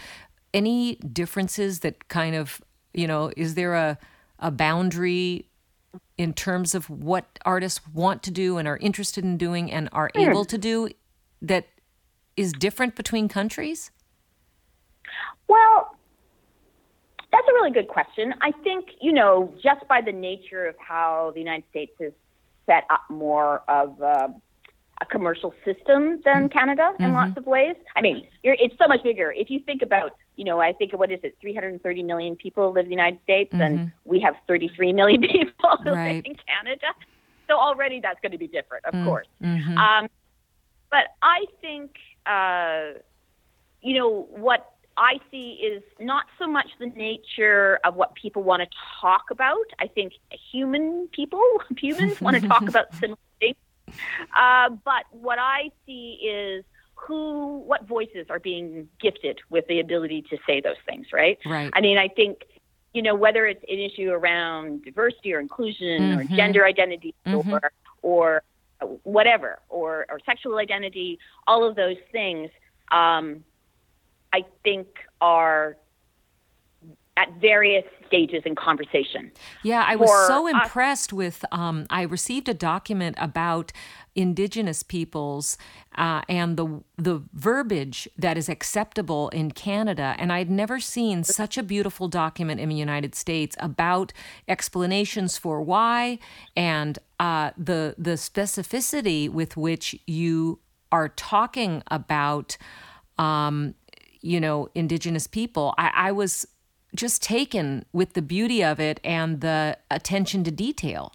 any 0.55 0.97
differences 0.97 1.81
that 1.81 2.09
kind 2.09 2.35
of, 2.35 2.61
you 2.95 3.07
know, 3.07 3.33
is 3.37 3.55
there 3.55 3.75
a, 3.75 3.99
a 4.39 4.51
boundary 4.51 5.49
in 6.17 6.33
terms 6.33 6.75
of 6.75 6.89
what 6.91 7.39
artists 7.45 7.81
want 7.93 8.23
to 8.25 8.31
do 8.31 8.59
and 8.59 8.67
are 8.67 8.79
interested 8.79 9.25
in 9.25 9.37
doing 9.37 9.71
and 9.71 9.89
are 9.93 10.11
able 10.15 10.45
to 10.45 10.59
do 10.59 10.89
that 11.43 11.67
is 12.37 12.53
different 12.53 12.95
between 12.95 13.29
countries? 13.29 13.91
Well, 15.49 15.98
that's 17.39 17.49
a 17.49 17.55
really 17.55 17.71
good 17.71 17.89
question. 17.89 18.35
I 18.41 18.51
think, 18.65 18.87
you 19.01 19.13
know, 19.13 19.55
just 19.63 19.87
by 19.89 20.01
the 20.01 20.13
nature 20.13 20.67
of 20.67 20.75
how 20.79 21.31
the 21.35 21.41
United 21.41 21.65
States 21.71 21.93
has 22.01 22.13
set 22.67 22.85
up 22.91 23.03
more 23.09 23.63
of 23.69 24.01
a, 24.01 24.35
a 25.01 25.07
commercial 25.07 25.55
system 25.65 26.21
than 26.25 26.49
mm-hmm. 26.49 26.59
Canada 26.59 26.93
in 26.99 27.07
mm-hmm. 27.07 27.15
lots 27.15 27.37
of 27.37 27.47
ways. 27.47 27.77
I 27.95 28.01
mean, 28.01 28.27
it's 28.43 28.75
so 28.77 28.89
much 28.89 29.05
bigger. 29.05 29.33
If 29.33 29.51
you 29.51 29.61
think 29.61 29.83
about, 29.83 30.17
you 30.35 30.45
know, 30.45 30.61
I 30.61 30.73
think 30.73 30.93
what 30.99 31.13
is 31.13 31.21
it, 31.23 31.37
330 31.41 32.03
million 32.03 32.35
people 32.35 32.73
live 32.73 32.87
in 32.87 32.91
the 32.91 32.97
United 32.97 33.21
States, 33.23 33.53
mm-hmm. 33.53 33.63
and 33.63 33.93
we 34.05 34.19
have 34.21 34.35
33 34.49 34.93
million 34.93 35.21
people 35.33 35.79
who 35.85 35.91
right. 35.91 36.17
live 36.17 36.25
in 36.25 36.35
Canada. 36.35 36.87
So 37.49 37.55
already 37.55 38.01
that's 38.01 38.21
going 38.21 38.33
to 38.33 38.39
be 38.39 38.49
different, 38.49 38.85
of 38.85 38.95
mm-hmm. 38.95 39.07
course. 39.07 39.29
Um, 39.43 40.09
but 40.91 41.05
I 41.23 41.45
think, 41.61 41.93
uh, 42.27 42.99
you 43.81 43.97
know, 43.97 44.27
what 44.31 44.75
I 44.99 45.21
see 45.31 45.53
is 45.53 45.83
not 46.01 46.27
so 46.39 46.49
much 46.49 46.67
the 46.81 46.87
nature 46.87 47.79
of 47.85 47.95
what 47.95 48.15
people 48.15 48.43
want 48.43 48.63
to 48.63 48.69
talk 49.01 49.31
about. 49.31 49.65
I 49.79 49.87
think 49.87 50.13
human 50.51 51.09
people, 51.13 51.43
humans, 51.79 52.21
want 52.21 52.41
to 52.41 52.49
talk 52.49 52.69
about 52.69 52.93
similar 52.95 53.19
things. 53.39 53.57
Uh, 54.37 54.71
but 54.85 55.05
what 55.13 55.39
I 55.39 55.71
see 55.87 56.19
is 56.23 56.65
who, 56.95 57.59
what 57.59 57.87
voices 57.87 58.27
are 58.29 58.41
being 58.41 58.89
gifted 59.01 59.39
with 59.51 59.67
the 59.69 59.79
ability 59.81 60.23
to 60.31 60.39
say 60.47 60.61
those 60.61 60.77
things, 60.85 61.07
right? 61.13 61.39
Right. 61.47 61.71
I 61.73 61.81
mean, 61.81 61.97
I 61.97 62.09
think, 62.09 62.43
you 62.93 63.03
know, 63.03 63.15
whether 63.15 63.47
it's 63.47 63.63
an 63.69 63.79
issue 63.79 64.11
around 64.11 64.83
diversity 64.85 65.33
or 65.33 65.39
inclusion 65.39 66.01
mm-hmm. 66.01 66.19
or 66.19 66.37
gender 66.37 66.67
identity 66.67 67.15
mm-hmm. 67.25 67.53
or, 67.53 67.73
or 68.03 68.43
whatever, 69.05 69.61
or, 69.69 70.07
or 70.09 70.19
sexual 70.27 70.59
identity, 70.59 71.19
all 71.47 71.67
of 71.67 71.77
those 71.77 71.97
things. 72.11 72.51
Um, 72.91 73.45
I 74.33 74.45
think 74.63 74.87
are 75.21 75.77
at 77.17 77.33
various 77.41 77.85
stages 78.07 78.43
in 78.47 78.55
conversation. 78.55 79.31
Yeah, 79.63 79.85
I 79.87 79.97
was 79.97 80.09
so 80.29 80.47
impressed 80.47 81.13
with. 81.13 81.45
Um, 81.51 81.87
I 81.91 82.03
received 82.03 82.49
a 82.49 82.55
document 82.55 83.17
about 83.19 83.73
Indigenous 84.15 84.83
peoples 84.83 85.59
uh, 85.97 86.23
and 86.29 86.57
the 86.57 86.83
the 86.97 87.23
verbiage 87.35 88.09
that 88.17 88.39
is 88.39 88.49
acceptable 88.49 89.29
in 89.31 89.51
Canada. 89.51 90.15
And 90.19 90.33
I'd 90.33 90.51
never 90.51 90.81
seen 90.81 91.25
such 91.25 91.59
a 91.59 91.63
beautiful 91.63 92.09
document 92.09 92.61
in 92.61 92.69
the 92.69 92.75
United 92.75 93.15
States 93.15 93.57
about 93.61 94.13
explanations 94.47 95.37
for 95.39 95.61
why 95.61 96.19
and 96.57 96.99
uh, 97.21 97.51
the 97.59 97.95
the 97.99 98.13
specificity 98.13 99.29
with 99.29 99.57
which 99.57 99.99
you 100.07 100.61
are 100.93 101.09
talking 101.09 101.83
about. 101.91 102.57
Um, 103.19 103.75
you 104.21 104.41
know, 104.41 104.69
Indigenous 104.75 105.27
people. 105.27 105.75
I, 105.79 105.91
I 105.95 106.13
was 106.13 106.47
just 106.95 107.23
taken 107.23 107.85
with 107.93 108.15
the 108.15 108.23
beauty 108.23 108.65
of 108.65 108.81
it 108.81 109.01
and 109.05 109.41
the 109.41 109.79
attention 109.91 110.45
to 110.45 110.51
detail. 110.51 111.13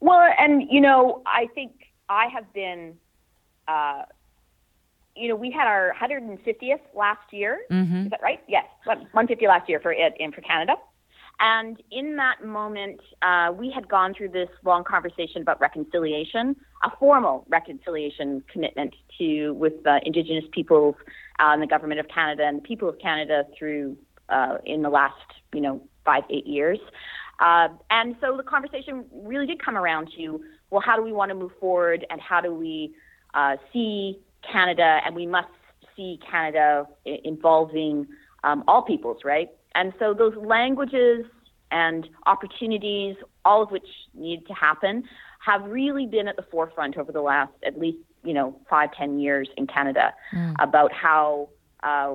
Well, 0.00 0.28
and 0.38 0.62
you 0.70 0.80
know, 0.80 1.22
I 1.26 1.48
think 1.54 1.72
I 2.08 2.26
have 2.34 2.52
been, 2.52 2.94
uh, 3.66 4.02
you 5.16 5.28
know, 5.28 5.36
we 5.36 5.50
had 5.50 5.66
our 5.66 5.94
150th 5.98 6.80
last 6.94 7.32
year. 7.32 7.60
Mm-hmm. 7.70 8.04
Is 8.04 8.10
that 8.10 8.20
right? 8.22 8.42
Yes, 8.46 8.66
150 8.84 9.46
last 9.46 9.68
year 9.68 9.80
for 9.80 9.92
it 9.92 10.14
and 10.20 10.34
for 10.34 10.42
Canada. 10.42 10.74
And 11.40 11.82
in 11.90 12.16
that 12.16 12.44
moment, 12.44 13.00
uh, 13.22 13.52
we 13.56 13.70
had 13.70 13.88
gone 13.88 14.14
through 14.14 14.28
this 14.28 14.48
long 14.64 14.84
conversation 14.84 15.42
about 15.42 15.60
reconciliation, 15.60 16.54
a 16.84 16.90
formal 16.98 17.44
reconciliation 17.48 18.44
commitment 18.52 18.94
to 19.18 19.52
with 19.52 19.82
the 19.82 20.00
Indigenous 20.04 20.44
peoples 20.52 20.94
and 21.38 21.62
the 21.62 21.66
government 21.66 22.00
of 22.00 22.08
Canada 22.08 22.44
and 22.44 22.58
the 22.58 22.62
people 22.62 22.88
of 22.88 22.98
Canada 22.98 23.44
through 23.58 23.96
uh, 24.28 24.58
in 24.64 24.82
the 24.82 24.90
last 24.90 25.14
you 25.52 25.60
know 25.60 25.80
five 26.04 26.24
eight 26.30 26.46
years. 26.46 26.78
Uh, 27.40 27.68
and 27.90 28.14
so 28.20 28.36
the 28.36 28.44
conversation 28.44 29.04
really 29.12 29.46
did 29.46 29.62
come 29.62 29.76
around 29.76 30.08
to 30.16 30.40
well, 30.70 30.82
how 30.84 30.96
do 30.96 31.02
we 31.02 31.12
want 31.12 31.28
to 31.28 31.34
move 31.34 31.52
forward, 31.60 32.04
and 32.10 32.20
how 32.20 32.40
do 32.40 32.52
we 32.52 32.92
uh, 33.34 33.56
see 33.72 34.18
Canada, 34.50 35.00
and 35.04 35.14
we 35.14 35.26
must 35.26 35.48
see 35.96 36.18
Canada 36.28 36.86
involving 37.04 38.06
um, 38.42 38.64
all 38.66 38.82
peoples, 38.82 39.18
right? 39.24 39.50
And 39.74 39.92
so 39.98 40.14
those 40.14 40.34
languages 40.36 41.24
and 41.70 42.08
opportunities, 42.26 43.16
all 43.44 43.62
of 43.62 43.70
which 43.70 43.86
need 44.14 44.46
to 44.46 44.52
happen, 44.52 45.04
have 45.44 45.62
really 45.64 46.06
been 46.06 46.28
at 46.28 46.36
the 46.36 46.44
forefront 46.50 46.96
over 46.96 47.12
the 47.12 47.20
last 47.20 47.52
at 47.66 47.78
least 47.78 47.98
you 48.24 48.34
know 48.34 48.58
five 48.68 48.90
ten 48.92 49.18
years 49.18 49.48
in 49.56 49.66
Canada 49.66 50.12
mm. 50.32 50.54
about 50.58 50.92
how 50.92 51.48
uh, 51.82 52.14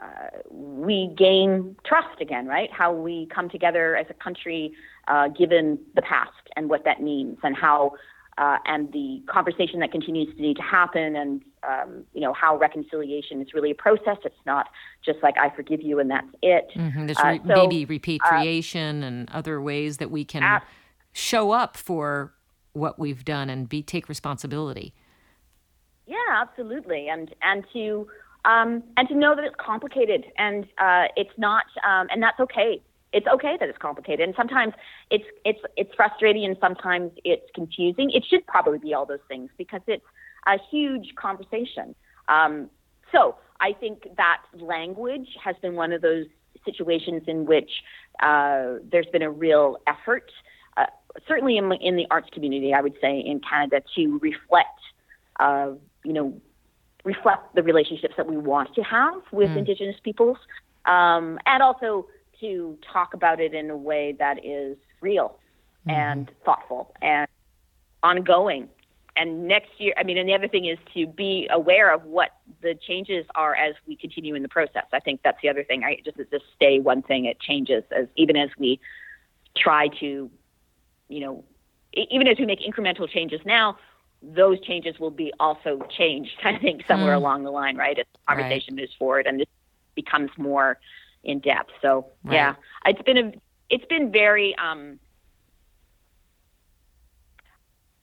uh, 0.00 0.06
we 0.50 1.14
gain 1.16 1.76
trust 1.86 2.20
again, 2.20 2.46
right? 2.46 2.70
How 2.72 2.92
we 2.92 3.26
come 3.34 3.48
together 3.48 3.96
as 3.96 4.06
a 4.10 4.14
country, 4.14 4.72
uh, 5.08 5.28
given 5.28 5.78
the 5.94 6.02
past 6.02 6.30
and 6.56 6.68
what 6.68 6.84
that 6.84 7.02
means, 7.02 7.38
and 7.42 7.56
how 7.56 7.92
uh, 8.36 8.58
and 8.66 8.92
the 8.92 9.22
conversation 9.28 9.78
that 9.80 9.92
continues 9.92 10.34
to 10.34 10.42
need 10.42 10.56
to 10.56 10.62
happen, 10.62 11.14
and 11.14 11.42
um, 11.62 12.04
you 12.12 12.20
know 12.20 12.32
how 12.32 12.56
reconciliation 12.56 13.40
is 13.40 13.54
really 13.54 13.70
a 13.70 13.74
process. 13.74 14.18
It's 14.24 14.34
not 14.44 14.66
just 15.04 15.18
like 15.22 15.36
I 15.38 15.54
forgive 15.54 15.80
you 15.82 16.00
and 16.00 16.10
that's 16.10 16.26
it. 16.42 16.70
Mm-hmm. 16.74 17.06
There's 17.06 17.18
uh, 17.18 17.28
re- 17.28 17.40
so, 17.46 17.54
maybe 17.54 17.84
repatriation 17.84 19.04
uh, 19.04 19.06
and 19.06 19.30
other 19.30 19.60
ways 19.60 19.98
that 19.98 20.10
we 20.10 20.24
can 20.24 20.60
show 21.12 21.52
up 21.52 21.76
for 21.76 22.34
what 22.74 22.98
we've 22.98 23.24
done 23.24 23.48
and 23.48 23.68
be 23.68 23.82
take 23.82 24.08
responsibility. 24.08 24.94
Yeah, 26.06 26.16
absolutely, 26.32 27.08
and 27.08 27.34
and 27.42 27.64
to 27.72 28.06
um, 28.44 28.82
and 28.96 29.08
to 29.08 29.14
know 29.14 29.34
that 29.34 29.44
it's 29.44 29.56
complicated 29.58 30.26
and 30.36 30.66
uh, 30.76 31.04
it's 31.16 31.32
not, 31.38 31.64
um, 31.88 32.08
and 32.10 32.22
that's 32.22 32.38
okay. 32.40 32.82
It's 33.12 33.26
okay 33.26 33.56
that 33.58 33.68
it's 33.68 33.78
complicated, 33.78 34.26
and 34.26 34.34
sometimes 34.36 34.74
it's 35.10 35.24
it's 35.44 35.60
it's 35.76 35.94
frustrating, 35.94 36.44
and 36.44 36.56
sometimes 36.60 37.12
it's 37.24 37.48
confusing. 37.54 38.10
It 38.10 38.24
should 38.28 38.46
probably 38.46 38.78
be 38.78 38.92
all 38.92 39.06
those 39.06 39.24
things 39.28 39.50
because 39.56 39.80
it's 39.86 40.04
a 40.46 40.58
huge 40.70 41.14
conversation. 41.16 41.94
Um, 42.28 42.68
so 43.12 43.36
I 43.60 43.72
think 43.72 44.08
that 44.16 44.42
language 44.58 45.28
has 45.42 45.56
been 45.62 45.74
one 45.74 45.92
of 45.92 46.02
those 46.02 46.26
situations 46.64 47.22
in 47.26 47.46
which 47.46 47.70
uh, 48.20 48.74
there's 48.90 49.06
been 49.12 49.22
a 49.22 49.30
real 49.30 49.78
effort, 49.86 50.30
uh, 50.76 50.86
certainly 51.26 51.56
in, 51.56 51.72
in 51.72 51.96
the 51.96 52.06
arts 52.10 52.28
community, 52.32 52.72
I 52.72 52.80
would 52.80 52.94
say 53.00 53.18
in 53.18 53.40
Canada, 53.40 53.82
to 53.96 54.18
reflect, 54.18 54.80
uh, 55.40 55.72
you 56.04 56.12
know, 56.12 56.40
reflect 57.04 57.54
the 57.54 57.62
relationships 57.62 58.14
that 58.16 58.26
we 58.26 58.36
want 58.36 58.74
to 58.74 58.82
have 58.82 59.20
with 59.30 59.50
mm. 59.50 59.58
Indigenous 59.58 59.96
peoples, 60.02 60.38
um, 60.86 61.38
and 61.46 61.62
also 61.62 62.06
to 62.40 62.78
talk 62.92 63.14
about 63.14 63.40
it 63.40 63.54
in 63.54 63.70
a 63.70 63.76
way 63.76 64.14
that 64.18 64.44
is 64.44 64.76
real 65.00 65.38
mm. 65.86 65.92
and 65.92 66.30
thoughtful 66.44 66.94
and 67.02 67.28
ongoing. 68.02 68.68
And 69.16 69.46
next 69.46 69.70
year, 69.78 69.94
I 69.96 70.02
mean, 70.02 70.18
and 70.18 70.28
the 70.28 70.34
other 70.34 70.48
thing 70.48 70.64
is 70.64 70.78
to 70.94 71.06
be 71.06 71.48
aware 71.50 71.94
of 71.94 72.04
what 72.04 72.30
the 72.62 72.74
changes 72.74 73.24
are 73.36 73.54
as 73.54 73.74
we 73.86 73.94
continue 73.94 74.34
in 74.34 74.42
the 74.42 74.48
process. 74.48 74.86
I 74.92 74.98
think 74.98 75.20
that's 75.22 75.38
the 75.40 75.48
other 75.48 75.62
thing. 75.62 75.82
Right? 75.82 76.04
Just 76.04 76.16
just 76.16 76.44
stay 76.56 76.80
one 76.80 77.02
thing; 77.02 77.26
it 77.26 77.38
changes 77.38 77.84
as 77.96 78.06
even 78.16 78.36
as 78.36 78.50
we 78.58 78.80
try 79.56 79.86
to, 80.00 80.28
you 81.14 81.20
know, 81.20 81.44
even 81.92 82.26
as 82.26 82.38
we 82.38 82.44
make 82.44 82.60
incremental 82.60 83.08
changes 83.08 83.40
now, 83.44 83.78
those 84.20 84.60
changes 84.60 84.98
will 84.98 85.12
be 85.12 85.32
also 85.38 85.80
changed, 85.96 86.32
I 86.44 86.58
think, 86.58 86.82
somewhere 86.88 87.14
mm. 87.14 87.18
along 87.18 87.44
the 87.44 87.50
line, 87.50 87.76
right? 87.76 87.96
As 87.96 88.06
the 88.12 88.18
conversation 88.26 88.74
right. 88.74 88.82
moves 88.82 88.92
forward 88.98 89.26
and 89.26 89.38
this 89.38 89.46
becomes 89.94 90.30
more 90.36 90.78
in 91.22 91.38
depth. 91.38 91.70
So 91.80 92.06
right. 92.24 92.34
yeah, 92.34 92.54
it's 92.84 93.02
been 93.02 93.18
a 93.18 93.32
it's 93.70 93.84
been 93.86 94.10
very 94.10 94.56
um, 94.56 94.98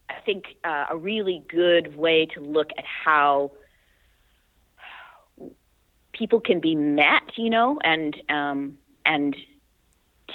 I 0.09 0.21
think 0.25 0.45
uh, 0.63 0.85
a 0.89 0.95
really 0.95 1.43
good 1.49 1.97
way 1.97 2.27
to 2.27 2.39
look 2.39 2.69
at 2.77 2.85
how 2.85 3.51
people 6.13 6.39
can 6.39 6.61
be 6.61 6.75
met, 6.75 7.37
you 7.37 7.49
know, 7.49 7.77
and 7.83 8.15
um, 8.29 8.77
and 9.05 9.35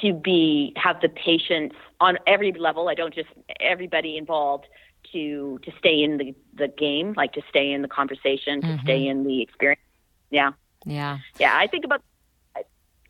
to 0.03 0.13
be 0.13 0.73
have 0.77 1.01
the 1.01 1.09
patience 1.09 1.75
on 2.01 2.19
every 2.27 2.53
level. 2.53 2.89
I 2.89 2.95
don't 2.95 3.15
just 3.15 3.29
everybody 3.61 4.17
involved 4.17 4.67
to 5.13 5.59
to 5.63 5.73
stay 5.79 6.03
in 6.03 6.19
the 6.19 6.35
the 6.55 6.69
game, 6.69 7.15
like 7.17 7.33
to 7.33 7.43
stay 7.49 7.73
in 7.73 7.83
the 7.83 7.89
conversation, 7.89 8.61
to 8.61 8.67
mm-hmm. 8.67 8.85
stay 8.85 9.07
in 9.07 9.25
the 9.25 9.43
experience. 9.43 9.81
Yeah. 10.31 10.53
Yeah. 10.85 11.19
Yeah. 11.39 11.57
I 11.57 11.67
think 11.67 11.85
about 11.85 12.03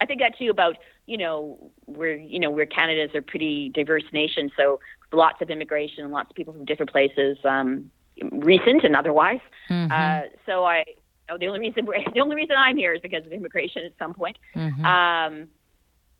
I 0.00 0.06
think 0.06 0.20
that 0.20 0.38
too 0.38 0.50
about 0.50 0.76
you 1.06 1.16
know 1.16 1.70
we're 1.86 2.16
you 2.16 2.38
know 2.38 2.50
we're 2.50 2.66
Canada's 2.66 3.14
a 3.14 3.22
pretty 3.22 3.70
diverse 3.70 4.04
nation, 4.12 4.50
so 4.56 4.80
lots 5.12 5.40
of 5.40 5.50
immigration, 5.50 6.04
and 6.04 6.12
lots 6.12 6.30
of 6.30 6.36
people 6.36 6.52
from 6.52 6.64
different 6.64 6.90
places, 6.90 7.38
um, 7.44 7.90
recent 8.32 8.84
and 8.84 8.96
otherwise. 8.96 9.40
Mm-hmm. 9.70 9.92
Uh, 9.92 10.28
so 10.44 10.64
I 10.64 10.84
oh, 11.30 11.38
the 11.38 11.46
only 11.46 11.60
reason 11.60 11.86
the 12.14 12.20
only 12.20 12.36
reason 12.36 12.56
I'm 12.58 12.76
here 12.76 12.92
is 12.92 13.00
because 13.00 13.24
of 13.24 13.32
immigration 13.32 13.84
at 13.84 13.92
some 13.98 14.14
point. 14.14 14.38
Mm-hmm. 14.54 14.84
Um, 14.84 15.48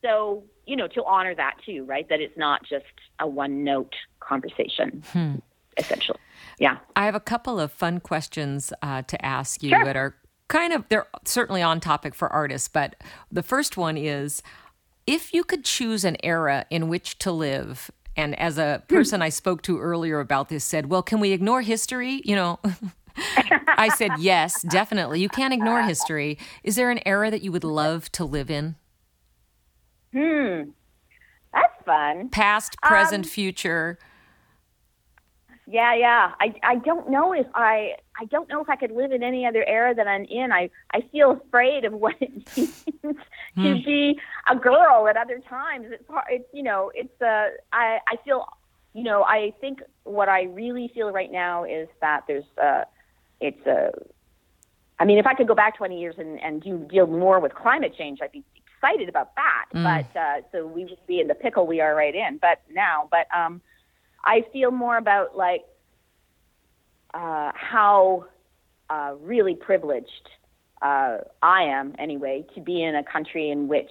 so 0.02 0.44
you 0.66 0.76
know 0.76 0.88
to 0.88 1.04
honor 1.04 1.34
that 1.34 1.56
too, 1.64 1.84
right? 1.84 2.08
That 2.08 2.20
it's 2.20 2.36
not 2.36 2.62
just 2.68 2.84
a 3.20 3.26
one 3.26 3.64
note 3.64 3.94
conversation. 4.20 5.02
Hmm 5.12 5.36
essentially. 5.76 6.18
Yeah. 6.58 6.78
I 6.94 7.04
have 7.04 7.14
a 7.14 7.20
couple 7.20 7.60
of 7.60 7.72
fun 7.72 8.00
questions 8.00 8.72
uh, 8.82 9.02
to 9.02 9.24
ask 9.24 9.62
you 9.62 9.70
sure. 9.70 9.84
that 9.84 9.96
are 9.96 10.16
kind 10.48 10.72
of, 10.72 10.84
they're 10.88 11.06
certainly 11.24 11.62
on 11.62 11.80
topic 11.80 12.14
for 12.14 12.32
artists, 12.32 12.68
but 12.68 12.96
the 13.30 13.42
first 13.42 13.76
one 13.76 13.96
is 13.96 14.42
if 15.06 15.34
you 15.34 15.44
could 15.44 15.64
choose 15.64 16.04
an 16.04 16.16
era 16.22 16.66
in 16.70 16.88
which 16.88 17.18
to 17.20 17.32
live, 17.32 17.90
and 18.16 18.38
as 18.38 18.58
a 18.58 18.82
hmm. 18.88 18.96
person 18.96 19.22
I 19.22 19.28
spoke 19.28 19.62
to 19.62 19.78
earlier 19.78 20.20
about 20.20 20.48
this 20.48 20.64
said, 20.64 20.86
well, 20.86 21.02
can 21.02 21.20
we 21.20 21.32
ignore 21.32 21.62
history? 21.62 22.22
You 22.24 22.36
know, 22.36 22.60
I 23.68 23.90
said, 23.94 24.12
yes, 24.18 24.62
definitely. 24.62 25.20
You 25.20 25.28
can't 25.28 25.52
ignore 25.52 25.82
history. 25.86 26.38
Is 26.62 26.76
there 26.76 26.90
an 26.90 27.00
era 27.06 27.30
that 27.30 27.42
you 27.42 27.52
would 27.52 27.64
love 27.64 28.10
to 28.12 28.24
live 28.24 28.50
in? 28.50 28.76
Hmm. 30.16 30.70
That's 31.52 31.84
fun. 31.84 32.30
Past, 32.30 32.80
present, 32.80 33.26
um, 33.26 33.30
future. 33.30 33.98
Yeah, 35.66 35.94
yeah. 35.94 36.32
I 36.40 36.54
I 36.62 36.76
don't 36.76 37.10
know 37.10 37.34
if 37.34 37.46
I 37.54 37.96
I 38.18 38.24
don't 38.26 38.48
know 38.48 38.62
if 38.62 38.70
I 38.70 38.76
could 38.76 38.92
live 38.92 39.12
in 39.12 39.22
any 39.22 39.44
other 39.44 39.62
era 39.66 39.94
that 39.94 40.06
I'm 40.06 40.24
in. 40.24 40.52
I 40.52 40.70
I 40.94 41.02
feel 41.12 41.32
afraid 41.32 41.84
of 41.84 41.92
what 42.04 42.14
it 42.20 42.32
means 42.56 42.84
to 43.02 43.14
hmm. 43.56 43.72
be 43.84 44.18
a 44.48 44.56
girl 44.56 45.06
at 45.08 45.18
other 45.18 45.40
times. 45.40 45.88
It's 45.90 46.08
hard. 46.08 46.24
It's 46.30 46.48
you 46.54 46.62
know. 46.62 46.90
It's 46.94 47.20
uh. 47.20 47.48
I 47.72 47.98
I 48.08 48.16
feel. 48.24 48.46
You 48.94 49.02
know. 49.02 49.24
I 49.24 49.52
think 49.60 49.82
what 50.04 50.30
I 50.30 50.44
really 50.44 50.90
feel 50.94 51.10
right 51.10 51.30
now 51.30 51.64
is 51.64 51.88
that 52.00 52.24
there's 52.26 52.44
uh. 52.62 52.84
It's 53.40 53.66
a. 53.66 53.90
I 54.98 55.04
mean, 55.04 55.18
if 55.18 55.26
I 55.26 55.34
could 55.34 55.46
go 55.46 55.54
back 55.54 55.76
20 55.76 56.00
years 56.00 56.14
and 56.16 56.40
and 56.40 56.62
do 56.62 56.78
deal 56.90 57.06
more 57.06 57.38
with 57.38 57.54
climate 57.54 57.94
change, 57.98 58.20
I'd 58.22 58.32
be 58.32 58.44
excited 58.76 59.08
about 59.08 59.34
that. 59.36 59.66
Mm. 59.74 59.84
But 59.84 60.20
uh, 60.20 60.40
so 60.52 60.66
we 60.66 60.84
would 60.84 61.06
be 61.06 61.20
in 61.20 61.28
the 61.28 61.34
pickle 61.34 61.66
we 61.66 61.80
are 61.80 61.94
right 61.94 62.14
in. 62.14 62.38
But 62.38 62.62
now, 62.70 63.08
but 63.10 63.26
um 63.36 63.60
I 64.26 64.44
feel 64.52 64.72
more 64.72 64.96
about 64.96 65.36
like 65.36 65.64
uh, 67.14 67.52
how 67.54 68.26
uh, 68.90 69.14
really 69.20 69.54
privileged 69.54 70.28
uh, 70.82 71.18
I 71.42 71.62
am, 71.62 71.94
anyway, 71.98 72.44
to 72.54 72.60
be 72.60 72.82
in 72.82 72.94
a 72.94 73.02
country 73.02 73.50
in 73.50 73.68
which 73.68 73.90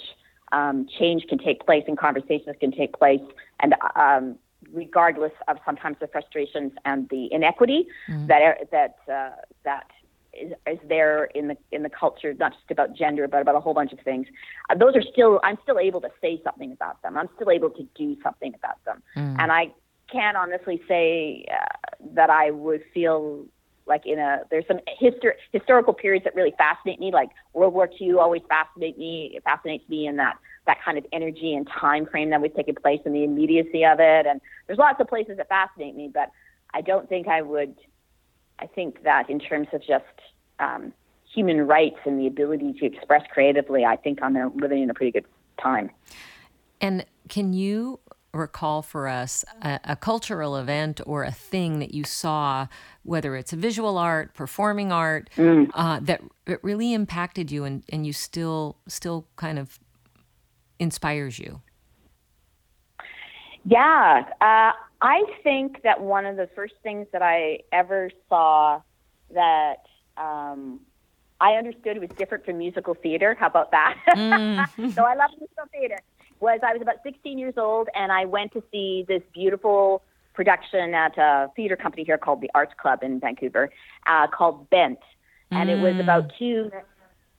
um, 0.51 0.87
change 0.99 1.25
can 1.27 1.39
take 1.39 1.65
place 1.65 1.83
and 1.87 1.97
conversations 1.97 2.55
can 2.59 2.71
take 2.71 2.93
place, 2.93 3.21
and 3.61 3.73
um, 3.95 4.35
regardless 4.71 5.31
of 5.47 5.57
sometimes 5.65 5.97
the 5.99 6.07
frustrations 6.07 6.71
and 6.83 7.09
the 7.09 7.29
inequity 7.31 7.87
mm. 8.09 8.27
that 8.27 8.69
that 8.71 8.97
uh, 9.11 9.35
that 9.63 9.87
is, 10.35 10.53
is, 10.67 10.79
there 10.87 11.25
in 11.35 11.47
the 11.47 11.57
in 11.71 11.83
the 11.83 11.89
culture, 11.89 12.33
not 12.33 12.53
just 12.53 12.71
about 12.71 12.95
gender, 12.95 13.27
but 13.27 13.41
about 13.41 13.55
a 13.55 13.59
whole 13.59 13.73
bunch 13.73 13.91
of 13.93 13.99
things. 13.99 14.27
Uh, 14.69 14.75
those 14.75 14.95
are 14.95 15.01
still 15.01 15.39
I'm 15.43 15.57
still 15.63 15.79
able 15.79 16.01
to 16.01 16.09
say 16.21 16.41
something 16.43 16.71
about 16.71 17.01
them. 17.01 17.17
I'm 17.17 17.29
still 17.35 17.51
able 17.51 17.69
to 17.71 17.87
do 17.95 18.17
something 18.23 18.53
about 18.55 18.83
them, 18.85 19.01
mm. 19.15 19.35
and 19.39 19.51
I 19.51 19.71
can't 20.11 20.37
honestly 20.37 20.81
say 20.87 21.45
uh, 21.51 21.95
that 22.13 22.29
I 22.29 22.51
would 22.51 22.83
feel 22.93 23.45
like 23.87 24.05
in 24.05 24.19
a 24.19 24.41
there's 24.49 24.65
some 24.67 24.79
histor- 25.01 25.33
historical 25.51 25.93
periods 25.93 26.23
that 26.23 26.35
really 26.35 26.53
fascinate 26.57 26.99
me 26.99 27.11
like 27.11 27.29
world 27.53 27.73
war 27.73 27.89
ii 28.01 28.13
always 28.13 28.41
fascinate 28.49 28.97
me 28.97 29.33
it 29.35 29.43
fascinates 29.43 29.87
me 29.89 30.07
in 30.07 30.15
that 30.15 30.37
that 30.65 30.77
kind 30.83 30.97
of 30.97 31.05
energy 31.11 31.53
and 31.53 31.67
time 31.67 32.05
frame 32.07 32.31
that 32.31 32.41
was 32.41 32.51
taking 32.55 32.73
place 32.75 32.99
and 33.05 33.13
the 33.13 33.23
immediacy 33.23 33.85
of 33.85 33.99
it 33.99 34.25
and 34.25 34.41
there's 34.65 34.79
lots 34.79 34.99
of 34.99 35.07
places 35.07 35.37
that 35.37 35.47
fascinate 35.47 35.95
me 35.95 36.09
but 36.11 36.31
i 36.73 36.81
don't 36.81 37.07
think 37.07 37.27
i 37.27 37.41
would 37.41 37.75
i 38.59 38.65
think 38.65 39.03
that 39.03 39.29
in 39.29 39.39
terms 39.39 39.67
of 39.73 39.81
just 39.81 40.03
um, 40.59 40.93
human 41.33 41.67
rights 41.67 41.97
and 42.05 42.19
the 42.19 42.27
ability 42.27 42.73
to 42.73 42.85
express 42.85 43.23
creatively 43.31 43.85
i 43.85 43.95
think 43.95 44.19
i'm 44.21 44.35
living 44.55 44.83
in 44.83 44.89
a 44.89 44.93
pretty 44.93 45.11
good 45.11 45.25
time 45.61 45.89
and 46.81 47.05
can 47.29 47.53
you 47.53 47.99
recall 48.35 48.81
for 48.81 49.07
us 49.07 49.43
a, 49.61 49.79
a, 49.85 49.95
cultural 49.95 50.57
event 50.57 50.99
or 51.05 51.23
a 51.23 51.31
thing 51.31 51.79
that 51.79 51.93
you 51.93 52.03
saw, 52.03 52.67
whether 53.03 53.35
it's 53.35 53.53
a 53.53 53.55
visual 53.55 53.97
art, 53.97 54.33
performing 54.33 54.91
art, 54.91 55.29
mm. 55.37 55.69
uh, 55.73 55.99
that 56.01 56.21
it 56.45 56.63
really 56.63 56.93
impacted 56.93 57.51
you 57.51 57.63
and, 57.63 57.83
and 57.89 58.05
you 58.05 58.13
still 58.13 58.77
still 58.87 59.25
kind 59.35 59.57
of 59.57 59.79
inspires 60.79 61.39
you? 61.39 61.61
Yeah, 63.65 64.25
uh, 64.41 64.73
I 65.01 65.23
think 65.43 65.83
that 65.83 66.01
one 66.01 66.25
of 66.25 66.35
the 66.37 66.49
first 66.55 66.75
things 66.83 67.07
that 67.11 67.21
I 67.21 67.59
ever 67.71 68.09
saw 68.29 68.81
that 69.33 69.83
um, 70.17 70.79
I 71.41 71.53
understood 71.53 71.99
was 71.99 72.09
different 72.17 72.45
from 72.45 72.57
musical 72.57 72.93
theater. 72.93 73.35
How 73.39 73.47
about 73.47 73.71
that? 73.71 73.97
Mm. 74.09 74.93
so 74.93 75.03
I 75.03 75.15
love 75.15 75.31
musical 75.37 75.65
theater 75.71 75.99
was 76.39 76.59
I 76.63 76.73
was 76.73 76.81
about 76.81 76.97
16 77.03 77.37
years 77.37 77.53
old 77.57 77.89
and 77.95 78.11
I 78.11 78.25
went 78.25 78.53
to 78.53 78.63
see 78.71 79.05
this 79.07 79.21
beautiful 79.33 80.01
production 80.33 80.93
at 80.93 81.17
a 81.17 81.49
theater 81.55 81.75
company 81.75 82.03
here 82.03 82.17
called 82.17 82.41
the 82.41 82.51
Arts 82.53 82.73
Club 82.77 83.03
in 83.03 83.19
Vancouver 83.19 83.71
uh, 84.05 84.27
called 84.27 84.69
Bent. 84.69 84.99
And 85.51 85.69
mm. 85.69 85.77
it 85.77 85.81
was 85.81 85.95
mm. 85.95 86.01
about 86.01 86.31
two, 86.37 86.71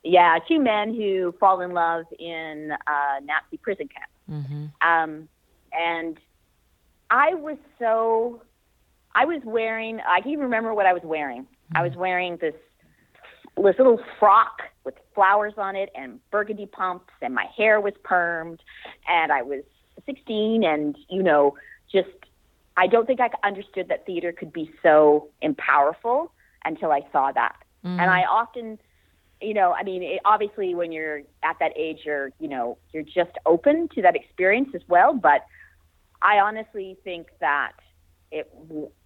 yeah, 0.03 0.39
two 0.47 0.59
men 0.59 0.95
who 0.95 1.33
fall 1.39 1.61
in 1.61 1.71
love 1.71 2.05
in 2.17 2.71
a 2.87 3.21
Nazi 3.23 3.57
prison 3.61 3.87
camp. 3.87 4.09
Mm-hmm. 4.29 4.87
Um, 4.87 5.29
and 5.71 6.17
I 7.09 7.33
was 7.35 7.57
so, 7.79 8.41
I 9.15 9.25
was 9.25 9.41
wearing, 9.45 9.99
I 10.07 10.21
can 10.21 10.31
even 10.31 10.43
remember 10.43 10.73
what 10.73 10.85
I 10.85 10.93
was 10.93 11.03
wearing. 11.03 11.43
Mm. 11.43 11.79
I 11.79 11.83
was 11.83 11.95
wearing 11.95 12.37
this 12.37 12.55
this 13.55 13.75
little 13.79 13.99
frock 14.19 14.61
with 14.83 14.93
flowers 15.15 15.53
on 15.57 15.75
it 15.75 15.89
and 15.95 16.19
burgundy 16.29 16.67
pumps, 16.67 17.11
and 17.21 17.33
my 17.33 17.45
hair 17.57 17.81
was 17.81 17.93
permed, 18.03 18.59
and 19.07 19.31
I 19.31 19.41
was 19.41 19.63
16, 20.05 20.63
and 20.63 20.95
you 21.09 21.23
know, 21.23 21.55
just 21.91 22.09
I 22.77 22.85
don't 22.85 23.07
think 23.07 23.19
I 23.19 23.29
understood 23.43 23.87
that 23.89 24.05
theater 24.05 24.31
could 24.31 24.53
be 24.53 24.71
so 24.83 25.29
powerful 25.57 26.31
until 26.63 26.91
I 26.91 27.01
saw 27.11 27.31
that. 27.31 27.55
Mm. 27.83 27.99
And 27.99 28.11
I 28.11 28.21
often, 28.21 28.77
you 29.41 29.55
know, 29.55 29.73
I 29.73 29.83
mean, 29.83 30.03
it, 30.03 30.21
obviously 30.25 30.75
when 30.75 30.91
you're 30.91 31.21
at 31.43 31.57
that 31.59 31.71
age, 31.75 32.01
you're, 32.05 32.31
you 32.39 32.47
know, 32.47 32.77
you're 32.93 33.03
just 33.03 33.31
open 33.47 33.89
to 33.95 34.01
that 34.03 34.15
experience 34.15 34.69
as 34.75 34.81
well. 34.87 35.13
But 35.13 35.45
I 36.21 36.39
honestly 36.39 36.97
think 37.03 37.27
that 37.39 37.73
it 38.31 38.51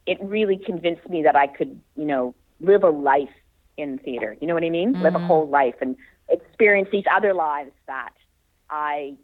it 0.05 0.17
really 0.21 0.57
convinced 0.57 1.07
me 1.09 1.23
that 1.23 1.35
I 1.35 1.47
could, 1.47 1.79
you 1.95 2.05
know, 2.05 2.35
live 2.59 2.83
a 2.83 2.89
life 2.89 3.29
in 3.77 3.97
theater. 3.99 4.35
You 4.39 4.47
know 4.47 4.53
what 4.53 4.63
I 4.63 4.69
mean? 4.69 4.93
Mm-hmm. 4.93 5.03
Live 5.03 5.15
a 5.15 5.17
mm-hmm. 5.17 5.27
whole 5.27 5.47
life 5.47 5.75
and 5.81 5.95
experience 6.29 6.89
these 6.91 7.05
other 7.13 7.33
lives 7.33 7.71
that 7.87 8.13
I 8.69 9.15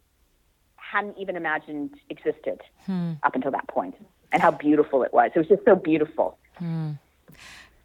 hadn't 0.76 1.18
even 1.18 1.36
imagined 1.36 1.94
existed 2.08 2.60
hmm. 2.86 3.12
up 3.22 3.34
until 3.34 3.50
that 3.50 3.68
point, 3.68 3.94
and 4.32 4.40
how 4.40 4.50
beautiful 4.50 5.02
it 5.02 5.12
was. 5.12 5.30
It 5.34 5.38
was 5.38 5.48
just 5.48 5.64
so 5.64 5.74
beautiful. 5.74 6.38
Hmm. 6.56 6.92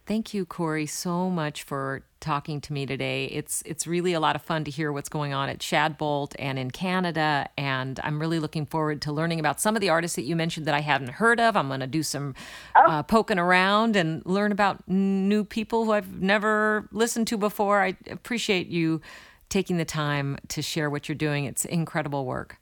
Thank 0.06 0.34
you, 0.34 0.44
Corey, 0.44 0.84
so 0.84 1.30
much 1.30 1.62
for 1.62 2.02
talking 2.20 2.60
to 2.60 2.74
me 2.74 2.84
today. 2.84 3.24
It's 3.24 3.62
it's 3.64 3.86
really 3.86 4.12
a 4.12 4.20
lot 4.20 4.36
of 4.36 4.42
fun 4.42 4.64
to 4.64 4.70
hear 4.70 4.92
what's 4.92 5.08
going 5.08 5.32
on 5.32 5.48
at 5.48 5.60
Shadbolt 5.60 6.34
and 6.38 6.58
in 6.58 6.70
Canada, 6.70 7.48
and 7.56 7.98
I'm 8.04 8.20
really 8.20 8.38
looking 8.38 8.66
forward 8.66 9.00
to 9.02 9.12
learning 9.12 9.40
about 9.40 9.62
some 9.62 9.76
of 9.76 9.80
the 9.80 9.88
artists 9.88 10.16
that 10.16 10.24
you 10.24 10.36
mentioned 10.36 10.66
that 10.66 10.74
I 10.74 10.80
hadn't 10.80 11.08
heard 11.08 11.40
of. 11.40 11.56
I'm 11.56 11.68
going 11.68 11.80
to 11.80 11.86
do 11.86 12.02
some 12.02 12.34
oh. 12.76 12.82
uh, 12.86 13.02
poking 13.02 13.38
around 13.38 13.96
and 13.96 14.20
learn 14.26 14.52
about 14.52 14.86
new 14.86 15.42
people 15.42 15.86
who 15.86 15.92
I've 15.92 16.20
never 16.20 16.86
listened 16.92 17.26
to 17.28 17.38
before. 17.38 17.82
I 17.82 17.96
appreciate 18.10 18.66
you 18.66 19.00
taking 19.48 19.78
the 19.78 19.86
time 19.86 20.36
to 20.48 20.60
share 20.60 20.90
what 20.90 21.08
you're 21.08 21.16
doing. 21.16 21.46
It's 21.46 21.64
incredible 21.64 22.26
work. 22.26 22.58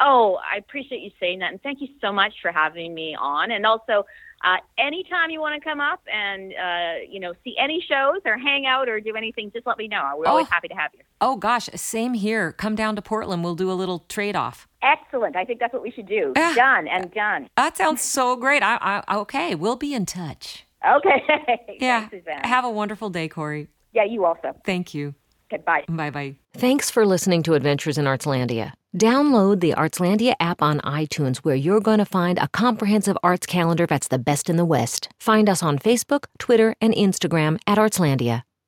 Oh, 0.00 0.38
I 0.42 0.56
appreciate 0.56 1.02
you 1.02 1.10
saying 1.20 1.40
that, 1.40 1.52
and 1.52 1.62
thank 1.62 1.82
you 1.82 1.88
so 2.00 2.12
much 2.12 2.32
for 2.40 2.50
having 2.50 2.94
me 2.94 3.14
on. 3.14 3.50
And 3.50 3.64
also, 3.66 4.06
uh, 4.44 4.58
anytime 4.78 5.30
you 5.30 5.40
want 5.40 5.60
to 5.60 5.66
come 5.66 5.80
up 5.80 6.02
and 6.12 6.52
uh, 6.52 7.00
you 7.08 7.18
know 7.18 7.32
see 7.42 7.54
any 7.58 7.84
shows 7.88 8.20
or 8.26 8.36
hang 8.36 8.66
out 8.66 8.88
or 8.88 9.00
do 9.00 9.16
anything, 9.16 9.50
just 9.52 9.66
let 9.66 9.78
me 9.78 9.88
know. 9.88 10.12
We're 10.16 10.26
oh. 10.26 10.32
always 10.32 10.48
happy 10.48 10.68
to 10.68 10.74
have 10.74 10.90
you. 10.94 11.00
Oh 11.20 11.36
gosh, 11.36 11.68
same 11.74 12.14
here. 12.14 12.52
Come 12.52 12.74
down 12.74 12.94
to 12.96 13.02
Portland. 13.02 13.42
We'll 13.42 13.54
do 13.54 13.70
a 13.70 13.74
little 13.74 14.00
trade 14.00 14.36
off. 14.36 14.68
Excellent. 14.82 15.34
I 15.34 15.44
think 15.44 15.60
that's 15.60 15.72
what 15.72 15.82
we 15.82 15.90
should 15.90 16.06
do. 16.06 16.34
Ah. 16.36 16.52
done 16.54 16.86
and 16.88 17.10
done. 17.12 17.48
That 17.56 17.76
sounds 17.76 18.02
so 18.02 18.36
great. 18.36 18.62
I, 18.62 19.02
I, 19.08 19.16
okay, 19.16 19.54
we'll 19.54 19.76
be 19.76 19.94
in 19.94 20.04
touch. 20.04 20.66
Okay. 20.86 21.22
yeah. 21.80 22.08
Thanks, 22.08 22.26
Have 22.42 22.64
a 22.64 22.70
wonderful 22.70 23.08
day, 23.08 23.28
Corey. 23.28 23.68
Yeah, 23.94 24.04
you 24.04 24.24
also. 24.26 24.54
Thank 24.66 24.92
you. 24.92 25.14
Okay, 25.54 25.62
bye. 25.64 25.84
Bye 25.88 26.10
bye. 26.10 26.36
Thanks 26.54 26.90
for 26.90 27.06
listening 27.06 27.42
to 27.44 27.54
Adventures 27.54 27.98
in 27.98 28.04
Artslandia. 28.06 28.72
Download 28.96 29.60
the 29.60 29.74
Artslandia 29.74 30.34
app 30.40 30.62
on 30.62 30.80
iTunes 30.80 31.38
where 31.38 31.54
you're 31.54 31.80
going 31.80 31.98
to 31.98 32.04
find 32.04 32.38
a 32.38 32.48
comprehensive 32.48 33.18
arts 33.22 33.46
calendar 33.46 33.86
that's 33.86 34.08
the 34.08 34.18
best 34.18 34.48
in 34.48 34.56
the 34.56 34.64
West. 34.64 35.08
Find 35.18 35.48
us 35.48 35.62
on 35.62 35.78
Facebook, 35.78 36.24
Twitter, 36.38 36.74
and 36.80 36.94
Instagram 36.94 37.58
at 37.66 37.78
Artslandia. 37.78 38.42